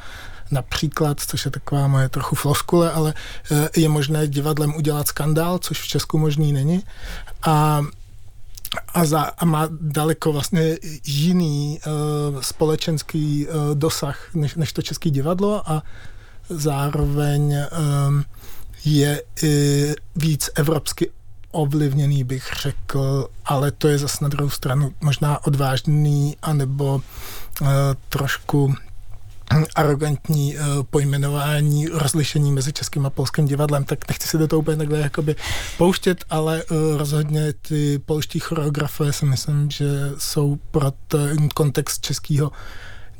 například, 0.51 1.19
což 1.19 1.45
je 1.45 1.51
taková 1.51 1.87
moje 1.87 2.09
trochu 2.09 2.35
floskule, 2.35 2.91
ale 2.91 3.13
eh, 3.51 3.69
je 3.75 3.89
možné 3.89 4.27
divadlem 4.27 4.75
udělat 4.75 5.07
skandál, 5.07 5.59
což 5.59 5.81
v 5.81 5.87
Česku 5.87 6.17
možný 6.17 6.53
není. 6.53 6.83
A 7.43 7.81
a, 8.93 9.05
za, 9.05 9.21
a 9.21 9.45
má 9.45 9.69
daleko 9.81 10.31
vlastně 10.31 10.77
jiný 11.05 11.79
uh, 11.85 12.41
společenský 12.41 13.47
uh, 13.47 13.53
dosah 13.75 14.33
než, 14.33 14.55
než 14.55 14.73
to 14.73 14.81
české 14.81 15.09
divadlo 15.09 15.71
a 15.71 15.83
zároveň 16.49 17.55
um, 18.07 18.25
je 18.85 19.21
i 19.43 19.95
víc 20.15 20.49
evropsky 20.55 21.11
ovlivněný, 21.51 22.23
bych 22.23 22.49
řekl, 22.61 23.27
ale 23.45 23.71
to 23.71 23.87
je 23.87 23.97
zase 23.97 24.17
na 24.21 24.29
druhou 24.29 24.49
stranu 24.49 24.93
možná 25.01 25.45
odvážný 25.45 26.37
anebo 26.41 26.95
uh, 26.95 27.67
trošku 28.09 28.75
arrogantní 29.75 30.55
uh, 30.57 30.63
pojmenování, 30.89 31.87
rozlišení 31.87 32.51
mezi 32.51 32.73
českým 32.73 33.05
a 33.05 33.09
polským 33.09 33.45
divadlem, 33.45 33.83
tak 33.83 34.07
nechci 34.07 34.27
se 34.27 34.37
do 34.37 34.47
toho 34.47 34.59
úplně 34.59 34.77
takhle 34.77 34.99
jakoby 34.99 35.35
pouštět, 35.77 36.25
ale 36.29 36.63
uh, 36.63 36.97
rozhodně 36.97 37.53
ty 37.53 37.99
polští 37.99 38.39
choreografové 38.39 39.13
si 39.13 39.25
myslím, 39.25 39.71
že 39.71 39.85
jsou 40.17 40.57
pro 40.71 40.91
ten 41.07 41.49
kontext 41.49 42.01
českého 42.01 42.51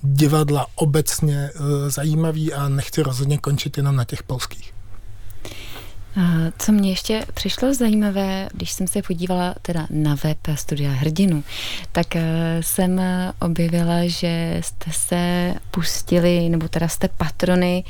divadla 0.02 0.66
obecně 0.76 1.50
uh, 1.56 1.66
zajímavý 1.90 2.54
a 2.54 2.70
nechci 2.70 3.04
rozhodně 3.04 3.38
končit 3.38 3.78
jenom 3.78 3.96
na 3.96 4.04
těch 4.04 4.24
polských. 4.24 4.77
Co 6.58 6.72
mě 6.72 6.90
ještě 6.90 7.26
přišlo 7.34 7.74
zajímavé, 7.74 8.50
když 8.54 8.72
jsem 8.72 8.88
se 8.88 9.02
podívala 9.02 9.56
teda 9.62 9.88
na 9.90 10.16
web 10.24 10.38
Studia 10.56 10.92
Hrdinu, 10.92 11.44
tak 11.92 12.16
eh, 12.16 12.24
jsem 12.62 13.02
objevila, 13.42 14.08
že 14.08 14.58
jste 14.62 14.92
se 14.92 15.54
pustili, 15.72 16.50
nebo 16.50 16.68
teda 16.68 16.88
jste 16.88 17.08
patrony 17.08 17.84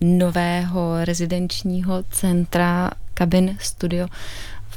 nového 0.00 1.04
rezidenčního 1.04 2.02
centra 2.10 2.90
Cabin 3.14 3.56
Studio 3.60 4.06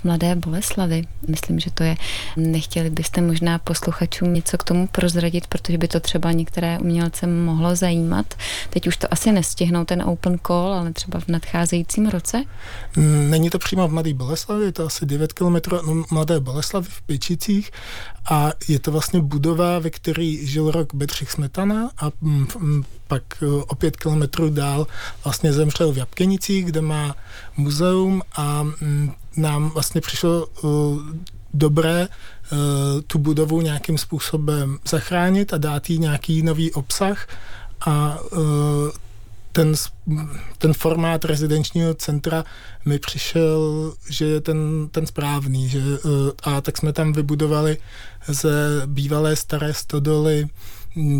v 0.01 0.03
Mladé 0.03 0.36
Boleslavi. 0.36 1.03
Myslím, 1.27 1.60
že 1.60 1.71
to 1.71 1.83
je. 1.83 1.95
Nechtěli 2.38 2.89
byste 2.89 3.21
možná 3.21 3.60
posluchačům 3.60 4.33
něco 4.33 4.57
k 4.57 4.63
tomu 4.63 4.88
prozradit, 4.88 5.47
protože 5.47 5.77
by 5.77 5.88
to 5.88 5.99
třeba 5.99 6.31
některé 6.31 6.79
umělce 6.79 7.27
mohlo 7.27 7.75
zajímat. 7.75 8.33
Teď 8.69 8.88
už 8.88 8.97
to 8.97 9.13
asi 9.13 9.31
nestihnou 9.31 9.86
ten 9.86 10.01
open 10.01 10.39
call, 10.47 10.73
ale 10.73 10.93
třeba 10.93 11.19
v 11.19 11.27
nadcházejícím 11.27 12.10
roce? 12.10 12.43
Není 13.29 13.49
to 13.49 13.60
přímo 13.60 13.88
v 13.88 13.91
Mladé 13.91 14.13
Boleslavi, 14.13 14.65
je 14.65 14.71
to 14.71 14.86
asi 14.86 15.05
9 15.05 15.33
km 15.33 15.55
no, 15.88 16.03
Mladé 16.12 16.39
Boleslavy 16.39 16.88
v 16.89 17.01
Pečicích 17.01 17.71
a 18.29 18.51
je 18.67 18.79
to 18.79 18.91
vlastně 18.91 19.21
budova, 19.21 19.79
ve 19.79 19.89
které 19.89 20.33
žil 20.41 20.71
rok 20.71 20.93
Bedřich 20.93 21.31
Smetana 21.31 21.89
a 21.97 22.12
mm, 22.21 22.47
mm, 22.60 22.83
pak 23.07 23.23
e, 23.43 23.45
o 23.45 23.75
pět 23.75 23.95
kilometrů 23.95 24.49
dál 24.49 24.87
vlastně 25.23 25.53
zemřel 25.53 25.91
v 25.91 25.97
Jabkenicích, 25.97 26.65
kde 26.65 26.81
má 26.81 27.15
muzeum 27.57 28.21
a 28.35 28.63
mm, 28.63 29.11
nám 29.37 29.69
vlastně 29.69 30.01
přišlo 30.01 30.47
uh, 30.47 31.01
dobré 31.53 32.07
uh, 32.07 32.57
tu 33.07 33.19
budovu 33.19 33.61
nějakým 33.61 33.97
způsobem 33.97 34.77
zachránit 34.87 35.53
a 35.53 35.57
dát 35.57 35.89
jí 35.89 35.99
nějaký 35.99 36.43
nový 36.43 36.71
obsah 36.71 37.27
a 37.85 38.17
ten, 39.57 39.73
ten 40.57 40.73
formát 40.73 41.25
rezidenčního 41.25 41.93
centra 41.93 42.45
mi 42.85 42.99
přišel, 42.99 43.93
že 44.09 44.25
je 44.25 44.41
ten, 44.41 44.87
ten 44.91 45.05
správný. 45.05 45.69
Že, 45.69 45.81
a 46.43 46.61
tak 46.61 46.77
jsme 46.77 46.93
tam 46.93 47.13
vybudovali 47.13 47.77
ze 48.27 48.81
bývalé 48.85 49.35
staré 49.35 49.73
stodoly 49.73 50.47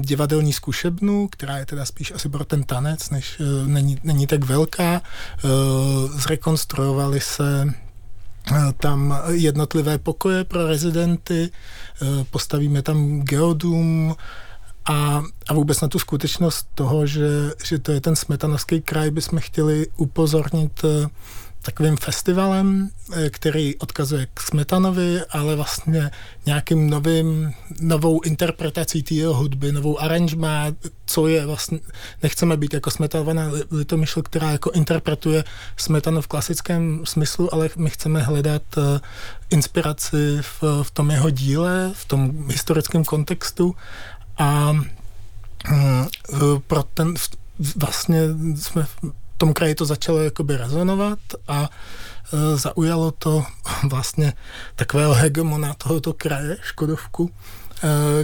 divadelní 0.02 0.54
zkušebnu, 0.54 1.28
která 1.32 1.58
je 1.58 1.66
teda 1.66 1.86
spíš 1.86 2.12
asi 2.12 2.30
pro 2.30 2.46
ten 2.46 2.64
tanec, 2.64 3.10
než 3.10 3.42
není, 3.66 3.98
není 4.04 4.28
tak 4.28 4.46
velká. 4.46 5.02
Zrekonstruovali 6.16 7.20
se 7.20 7.74
tam 8.78 9.18
jednotlivé 9.30 9.98
pokoje 9.98 10.44
pro 10.44 10.68
rezidenty, 10.68 11.50
eh, 11.52 12.06
postavíme 12.32 12.82
tam 12.82 13.22
geodum 13.22 14.16
a, 14.86 15.24
a 15.50 15.54
vůbec 15.54 15.82
na 15.82 15.88
tu 15.88 16.00
skutečnost 16.00 16.68
toho, 16.76 17.08
že, 17.08 17.28
že 17.64 17.80
to 17.80 17.92
je 17.92 18.02
ten 18.02 18.16
smetanovský 18.16 18.82
kraj, 18.82 19.12
bychom 19.12 19.40
chtěli 19.40 19.88
upozornit 19.98 20.82
eh, 20.84 21.08
takovým 21.62 21.98
festivalem, 21.98 22.90
eh, 23.14 23.30
který 23.30 23.76
odkazuje 23.76 24.28
k 24.34 24.42
Smetanovi, 24.42 25.22
ale 25.30 25.56
vlastně 25.56 26.12
nějakým 26.46 26.90
novým, 26.90 27.54
novou 27.80 28.22
interpretací 28.22 29.04
té 29.04 29.14
jeho 29.14 29.34
hudby, 29.34 29.72
novou 29.72 30.00
aranžmá, 30.00 30.66
co 31.06 31.28
je 31.28 31.46
vlastně, 31.46 31.80
nechceme 32.24 32.58
být 32.58 32.74
jako 32.74 32.92
Smetanova 32.92 33.34
litomyšl, 33.72 34.22
která 34.22 34.52
jako 34.52 34.72
interpretuje 34.72 35.44
Smetanu 35.78 36.22
v 36.22 36.28
klasickém 36.28 37.02
smyslu, 37.06 37.54
ale 37.54 37.70
my 37.76 37.90
chceme 37.90 38.22
hledat 38.22 38.64
uh, 38.78 38.84
inspiraci 39.50 40.38
v, 40.42 40.64
v 40.84 40.92
tom 40.92 41.12
jeho 41.12 41.30
díle, 41.30 41.92
v 41.94 42.06
tom 42.06 42.48
historickém 42.50 43.04
kontextu. 43.04 43.76
A 44.38 44.72
um, 44.72 46.08
pro 46.68 46.84
ten 46.84 47.14
vlastně 47.76 48.22
jsme 48.56 48.88
tom 49.38 49.54
kraji 49.54 49.76
to 49.76 49.86
začalo 49.86 50.24
jakoby 50.24 50.58
rezonovat 50.58 51.20
a 51.48 51.70
e, 52.34 52.58
zaujalo 52.58 53.12
to 53.12 53.46
vlastně 53.90 54.34
takového 54.76 55.14
hegemona 55.14 55.74
tohoto 55.74 56.14
kraje, 56.14 56.58
Škodovku, 56.62 57.32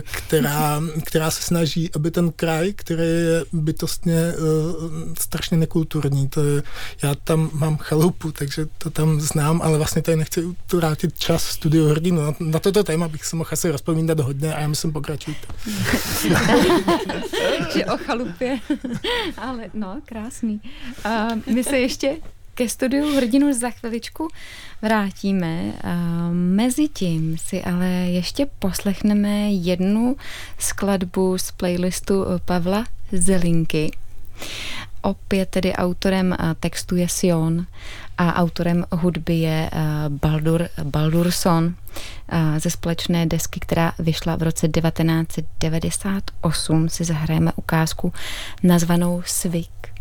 která, 0.01 0.81
která 1.05 1.31
se 1.31 1.41
snaží, 1.43 1.89
aby 1.95 2.11
ten 2.11 2.31
kraj, 2.31 2.73
který 2.73 3.01
je 3.01 3.45
bytostně 3.53 4.33
uh, 4.37 5.13
strašně 5.19 5.57
nekulturní, 5.57 6.29
to 6.29 6.43
je, 6.43 6.63
já 7.03 7.15
tam 7.15 7.49
mám 7.53 7.77
chalupu, 7.77 8.31
takže 8.31 8.65
to 8.77 8.89
tam 8.89 9.21
znám, 9.21 9.61
ale 9.61 9.77
vlastně 9.77 10.01
tady 10.01 10.17
nechci 10.17 10.43
utrátit 10.43 11.19
čas 11.19 11.43
studiu 11.43 11.87
hrdinu. 11.87 12.21
Na, 12.21 12.33
na 12.39 12.59
toto 12.59 12.83
téma 12.83 13.07
bych 13.07 13.25
se 13.25 13.35
mohl 13.35 13.49
asi 13.53 13.71
rozpovídat 13.71 14.19
hodně 14.19 14.53
a 14.53 14.59
já 14.59 14.67
myslím 14.67 14.93
pokračujte. 14.93 15.47
že 17.73 17.85
o 17.85 17.97
chalupě, 17.97 18.59
ale 19.37 19.69
no, 19.73 20.01
krásný. 20.05 20.61
A 21.03 21.27
my 21.53 21.63
se 21.63 21.79
ještě 21.79 22.17
ke 22.53 22.69
studiu 22.69 23.15
hrdinu 23.15 23.53
za 23.53 23.69
chviličku 23.69 24.27
vrátíme. 24.81 25.73
Mezitím 26.31 27.37
si 27.37 27.63
ale 27.63 27.87
ještě 27.87 28.45
poslechneme 28.59 29.51
jednu 29.51 30.15
skladbu 30.57 31.37
z 31.37 31.51
playlistu 31.51 32.25
Pavla 32.45 32.85
Zelinky. 33.11 33.91
Opět 35.01 35.49
tedy 35.49 35.73
autorem 35.73 36.35
textu 36.59 36.95
je 36.95 37.09
Sion 37.09 37.65
a 38.17 38.33
autorem 38.33 38.85
hudby 38.91 39.35
je 39.35 39.69
Baldur, 40.09 40.69
Baldurson 40.83 41.75
ze 42.57 42.69
společné 42.69 43.25
desky, 43.25 43.59
která 43.59 43.93
vyšla 43.99 44.35
v 44.35 44.43
roce 44.43 44.67
1998. 44.67 46.89
Si 46.89 47.03
zahrajeme 47.03 47.51
ukázku 47.55 48.13
nazvanou 48.63 49.21
Svik. 49.25 49.92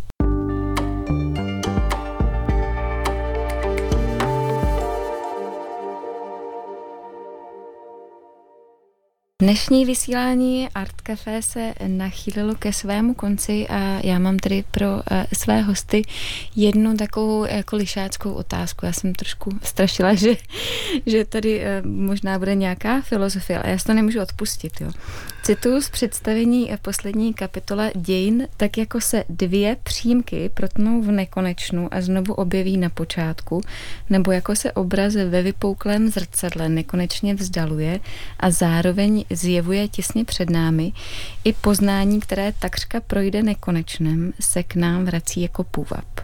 Dnešní 9.43 9.87
vysílání 9.87 10.69
Art 10.75 11.01
Café 11.01 11.43
se 11.43 11.75
nachýlilo 11.87 12.55
ke 12.55 12.73
svému 12.73 13.15
konci 13.15 13.67
a 13.69 14.01
já 14.07 14.19
mám 14.19 14.39
tedy 14.39 14.65
pro 14.71 14.93
uh, 14.93 15.01
své 15.33 15.61
hosty 15.61 16.03
jednu 16.57 16.97
takovou 16.97 17.45
jako 17.45 17.77
lišáckou 17.77 18.33
otázku. 18.33 18.87
Já 18.87 18.93
jsem 18.93 19.15
trošku 19.15 19.51
strašila, 19.63 20.15
že, 20.23 20.37
že 21.07 21.25
tady 21.25 21.61
uh, 21.61 21.87
možná 21.87 22.39
bude 22.39 22.55
nějaká 22.55 23.01
filozofie, 23.01 23.59
ale 23.59 23.71
já 23.71 23.79
si 23.79 23.85
to 23.85 23.95
nemůžu 23.95 24.21
odpustit. 24.23 24.81
Jo. 24.81 24.91
Cituju 25.43 25.81
z 25.81 25.91
představení 25.91 26.71
poslední 26.83 27.35
kapitole 27.35 27.93
dějin, 27.95 28.49
tak 28.57 28.79
jako 28.79 29.01
se 29.01 29.25
dvě 29.29 29.77
přímky 29.83 30.51
protnou 30.55 31.03
v 31.03 31.11
nekonečnu 31.11 31.89
a 31.95 32.01
znovu 32.01 32.35
objeví 32.35 32.77
na 32.77 32.89
počátku, 32.89 33.61
nebo 34.11 34.33
jako 34.33 34.57
se 34.57 34.73
obraz 34.73 35.15
ve 35.15 35.43
vypouklém 35.43 36.09
zrcadle 36.09 36.69
nekonečně 36.69 37.35
vzdaluje 37.35 38.01
a 38.41 38.51
zároveň 38.51 39.25
zjevuje 39.37 39.89
těsně 39.89 40.25
před 40.25 40.51
námi, 40.51 40.93
i 41.45 41.53
poznání, 41.53 42.21
které 42.21 42.53
takřka 42.59 43.01
projde 43.01 43.43
nekonečnem, 43.43 44.33
se 44.41 44.63
k 44.63 44.75
nám 44.75 45.05
vrací 45.05 45.41
jako 45.41 45.65
půvab. 45.65 46.21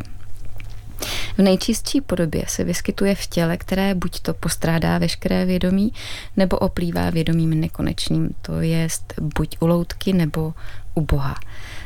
V 1.38 1.42
nejčistší 1.42 2.00
podobě 2.00 2.44
se 2.48 2.64
vyskytuje 2.64 3.14
v 3.14 3.26
těle, 3.26 3.56
které 3.56 3.94
buď 3.94 4.20
to 4.20 4.34
postrádá 4.34 4.98
veškeré 4.98 5.44
vědomí, 5.44 5.92
nebo 6.36 6.58
oplývá 6.58 7.10
vědomím 7.10 7.60
nekonečným, 7.60 8.30
to 8.42 8.60
je 8.60 8.88
buď 9.20 9.56
u 9.60 9.66
loutky 9.66 10.12
nebo 10.12 10.54
u 10.94 11.00
Boha. 11.00 11.34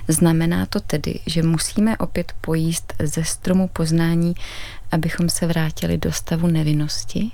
Znamená 0.08 0.66
to 0.66 0.80
tedy, 0.80 1.20
že 1.26 1.42
musíme 1.42 1.98
opět 1.98 2.32
pojíst 2.40 2.94
ze 3.02 3.24
stromu 3.24 3.68
poznání, 3.68 4.34
abychom 4.92 5.28
se 5.28 5.46
vrátili 5.46 5.98
do 5.98 6.12
stavu 6.12 6.46
nevinnosti? 6.46 7.30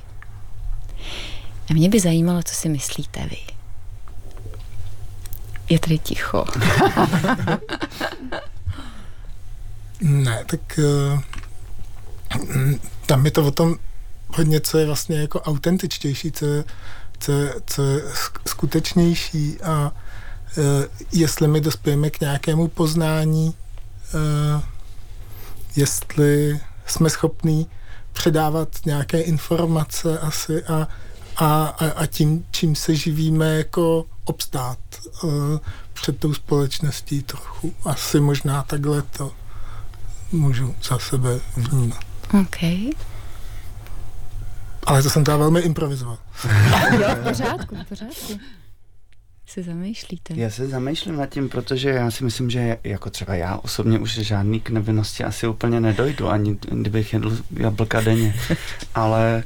A 1.70 1.74
mě 1.74 1.88
by 1.88 2.00
zajímalo, 2.00 2.42
co 2.42 2.54
si 2.54 2.68
myslíte 2.68 3.20
vy. 3.30 3.57
Je 5.68 5.78
tady 5.78 5.98
ticho. 5.98 6.44
ne, 10.00 10.44
tak 10.46 10.60
uh, 10.78 11.20
tam 13.06 13.24
je 13.24 13.30
to 13.30 13.46
o 13.46 13.50
tom 13.50 13.76
hodně, 14.28 14.60
co 14.60 14.78
je 14.78 14.86
vlastně 14.86 15.20
jako 15.20 15.40
autentičtější, 15.40 16.32
co 16.32 16.46
je, 16.46 16.64
co 17.18 17.32
je, 17.32 17.54
co 17.66 17.82
je 17.82 18.02
skutečnější 18.46 19.60
a 19.60 19.92
uh, 20.56 20.64
jestli 21.12 21.48
my 21.48 21.60
dospějeme 21.60 22.10
k 22.10 22.20
nějakému 22.20 22.68
poznání, 22.68 23.54
uh, 24.14 24.62
jestli 25.76 26.60
jsme 26.86 27.10
schopní 27.10 27.66
předávat 28.12 28.68
nějaké 28.86 29.20
informace 29.20 30.18
asi 30.18 30.64
a, 30.64 30.88
a, 31.36 31.66
a, 31.66 31.90
a 31.90 32.06
tím, 32.06 32.46
čím 32.50 32.74
se 32.74 32.94
živíme, 32.94 33.56
jako 33.56 34.04
obstát 34.28 34.78
uh, 35.22 35.30
před 35.92 36.18
tou 36.18 36.34
společností 36.34 37.22
trochu. 37.22 37.74
Asi 37.84 38.20
možná 38.20 38.62
takhle 38.62 39.02
to 39.02 39.32
můžu 40.32 40.74
za 40.82 40.98
sebe 40.98 41.40
vnímat. 41.56 42.04
OK. 42.40 42.62
Ale 44.86 45.02
to 45.02 45.10
jsem 45.10 45.24
teda 45.24 45.36
velmi 45.36 45.60
improvizoval. 45.60 46.18
jo, 46.92 47.08
v 47.20 47.28
pořádku, 47.28 47.76
v 47.76 47.88
pořádku. 47.88 48.40
Se 49.46 49.62
zamýšlíte? 49.62 50.34
Já 50.36 50.50
se 50.50 50.68
zamýšlím 50.68 51.16
nad 51.16 51.26
tím, 51.26 51.48
protože 51.48 51.90
já 51.90 52.10
si 52.10 52.24
myslím, 52.24 52.50
že 52.50 52.78
jako 52.84 53.10
třeba 53.10 53.34
já 53.34 53.56
osobně 53.56 53.98
už 53.98 54.14
žádný 54.14 54.60
k 54.60 54.70
nevinnosti 54.70 55.24
asi 55.24 55.46
úplně 55.46 55.80
nedojdu, 55.80 56.28
ani 56.28 56.58
kdybych 56.70 57.12
jedl 57.12 57.38
jablka 57.56 58.00
denně. 58.00 58.34
Ale 58.94 59.44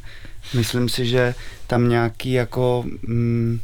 myslím 0.55 0.89
si, 0.89 1.07
že 1.07 1.35
tam 1.67 1.89
nějaký 1.89 2.33
jako 2.33 2.85
mm, 3.07 3.61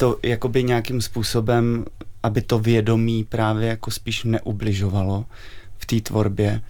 to 0.00 0.18
jakoby 0.22 0.64
nějakým 0.64 1.00
způsobem, 1.00 1.84
aby 2.22 2.42
to 2.42 2.58
vědomí 2.58 3.24
právě 3.24 3.68
jako 3.68 3.90
spíš 3.90 4.24
neubližovalo 4.24 5.24
v 5.78 5.86
té 5.86 6.00
tvorbě, 6.00 6.62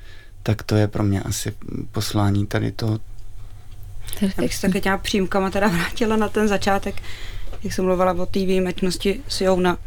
tak 0.42 0.62
to 0.62 0.76
je 0.76 0.88
pro 0.88 1.02
mě 1.02 1.22
asi 1.22 1.52
poslání 1.92 2.46
tady 2.46 2.72
to. 2.72 2.98
Já 4.20 4.28
bych 4.38 4.54
se 4.54 4.66
taky 4.66 4.80
těma 4.80 4.98
přímkama 4.98 5.50
teda 5.50 5.68
vrátila 5.68 6.16
na 6.16 6.28
ten 6.28 6.48
začátek, 6.48 7.02
jak 7.62 7.72
jsem 7.72 7.84
mluvila 7.84 8.12
o 8.12 8.26
té 8.26 8.38
výjimečnosti 8.38 9.20
Jouna. 9.40 9.78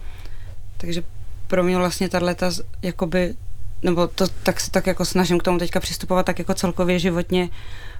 Takže 0.78 1.04
pro 1.48 1.64
mě 1.64 1.78
vlastně 1.78 2.10
tato 2.10 2.46
jakoby, 2.82 3.36
nebo 3.82 4.08
to 4.08 4.28
tak 4.28 4.60
se 4.60 4.72
tak 4.72 4.88
jako 4.88 5.06
snažím 5.06 5.40
k 5.40 5.44
tomu 5.44 5.60
teďka 5.60 5.80
přistupovat 5.80 6.26
tak 6.26 6.40
jako 6.40 6.54
celkově 6.54 7.00
životně, 7.00 7.50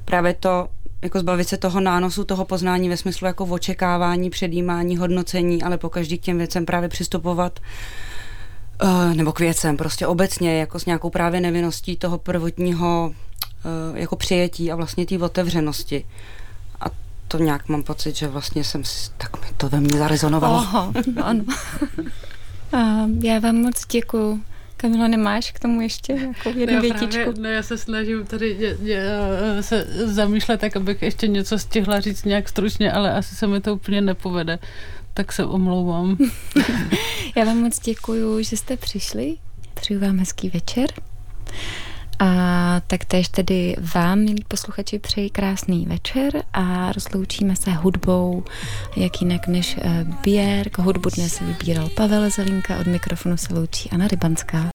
právě 0.06 0.34
to 0.34 0.68
jako 1.04 1.20
zbavit 1.20 1.48
se 1.48 1.58
toho 1.58 1.80
nánosu, 1.80 2.24
toho 2.24 2.46
poznání 2.46 2.90
ve 2.90 2.98
smyslu 2.98 3.28
jako 3.28 3.46
očekávání, 3.46 4.30
předjímání, 4.30 4.98
hodnocení, 4.98 5.64
ale 5.64 5.78
po 5.78 5.90
každý 5.90 6.18
k 6.18 6.22
těm 6.22 6.38
věcem 6.38 6.66
právě 6.66 6.90
přistupovat 6.90 7.60
uh, 8.84 9.14
nebo 9.14 9.32
k 9.32 9.40
věcem, 9.40 9.78
prostě 9.78 10.08
obecně 10.08 10.60
jako 10.60 10.80
s 10.80 10.86
nějakou 10.86 11.10
právě 11.10 11.42
nevinností 11.42 11.98
toho 11.98 12.18
prvotního 12.18 13.14
uh, 13.92 13.98
jako 13.98 14.16
přijetí 14.16 14.72
a 14.72 14.76
vlastně 14.76 15.06
té 15.06 15.18
otevřenosti. 15.18 16.06
A 16.80 16.86
to 17.28 17.38
nějak 17.38 17.70
mám 17.70 17.84
pocit, 17.84 18.16
že 18.16 18.28
vlastně 18.28 18.64
jsem 18.64 18.84
si, 18.84 19.12
tak 19.18 19.42
mi 19.42 19.48
to 19.58 19.70
ve 19.70 19.80
mně 19.80 20.00
zarezonovalo. 20.00 20.58
Oho, 20.58 20.94
ano. 21.24 21.44
uh, 22.74 23.24
já 23.24 23.40
vám 23.40 23.56
moc 23.56 23.86
děkuju 23.92 24.42
Kamilo, 24.84 25.08
nemáš 25.08 25.52
k 25.52 25.60
tomu 25.60 25.82
ještě 25.82 26.14
jako 26.14 26.50
jednu 26.50 26.76
já 26.76 26.82
větičku? 26.82 27.08
Právě, 27.08 27.34
no 27.38 27.50
já 27.50 27.64
se 27.64 27.78
snažím 27.78 28.26
tady 28.26 28.56
je, 28.60 28.78
je, 28.82 29.04
se 29.62 29.88
zamýšlet 30.06 30.60
tak, 30.60 30.76
abych 30.76 31.02
ještě 31.02 31.28
něco 31.28 31.60
stihla 31.60 32.00
říct 32.00 32.26
nějak 32.26 32.50
stručně, 32.50 32.92
ale 32.92 33.14
asi 33.14 33.36
se 33.36 33.48
mi 33.48 33.62
to 33.62 33.74
úplně 33.74 34.02
nepovede. 34.02 34.60
Tak 35.14 35.32
se 35.34 35.46
omlouvám. 35.46 36.18
já 37.36 37.46
vám 37.46 37.58
moc 37.58 37.80
děkuju, 37.80 38.44
že 38.44 38.58
jste 38.58 38.78
přišli. 38.78 39.36
Přeju 39.74 40.00
vám 40.00 40.20
hezký 40.20 40.50
večer. 40.50 40.88
A 42.20 42.82
taktéž 42.88 43.28
tedy 43.28 43.76
vám, 43.96 44.20
milí 44.20 44.44
posluchači, 44.48 45.00
přeji 45.00 45.30
krásný 45.30 45.86
večer 45.86 46.44
a 46.54 46.92
rozloučíme 46.92 47.56
se 47.56 47.72
hudbou, 47.72 48.44
jak 48.96 49.22
jinak 49.22 49.48
než 49.48 49.78
eh, 49.82 50.06
Běrk. 50.24 50.78
Hudbu 50.78 51.10
dnes 51.10 51.40
vybíral 51.40 51.90
Pavel 51.90 52.30
Zelinka, 52.30 52.80
od 52.80 52.88
mikrofonu 52.88 53.38
se 53.38 53.54
loučí 53.54 53.90
Anna 53.90 54.08
Rybanská. 54.08 54.73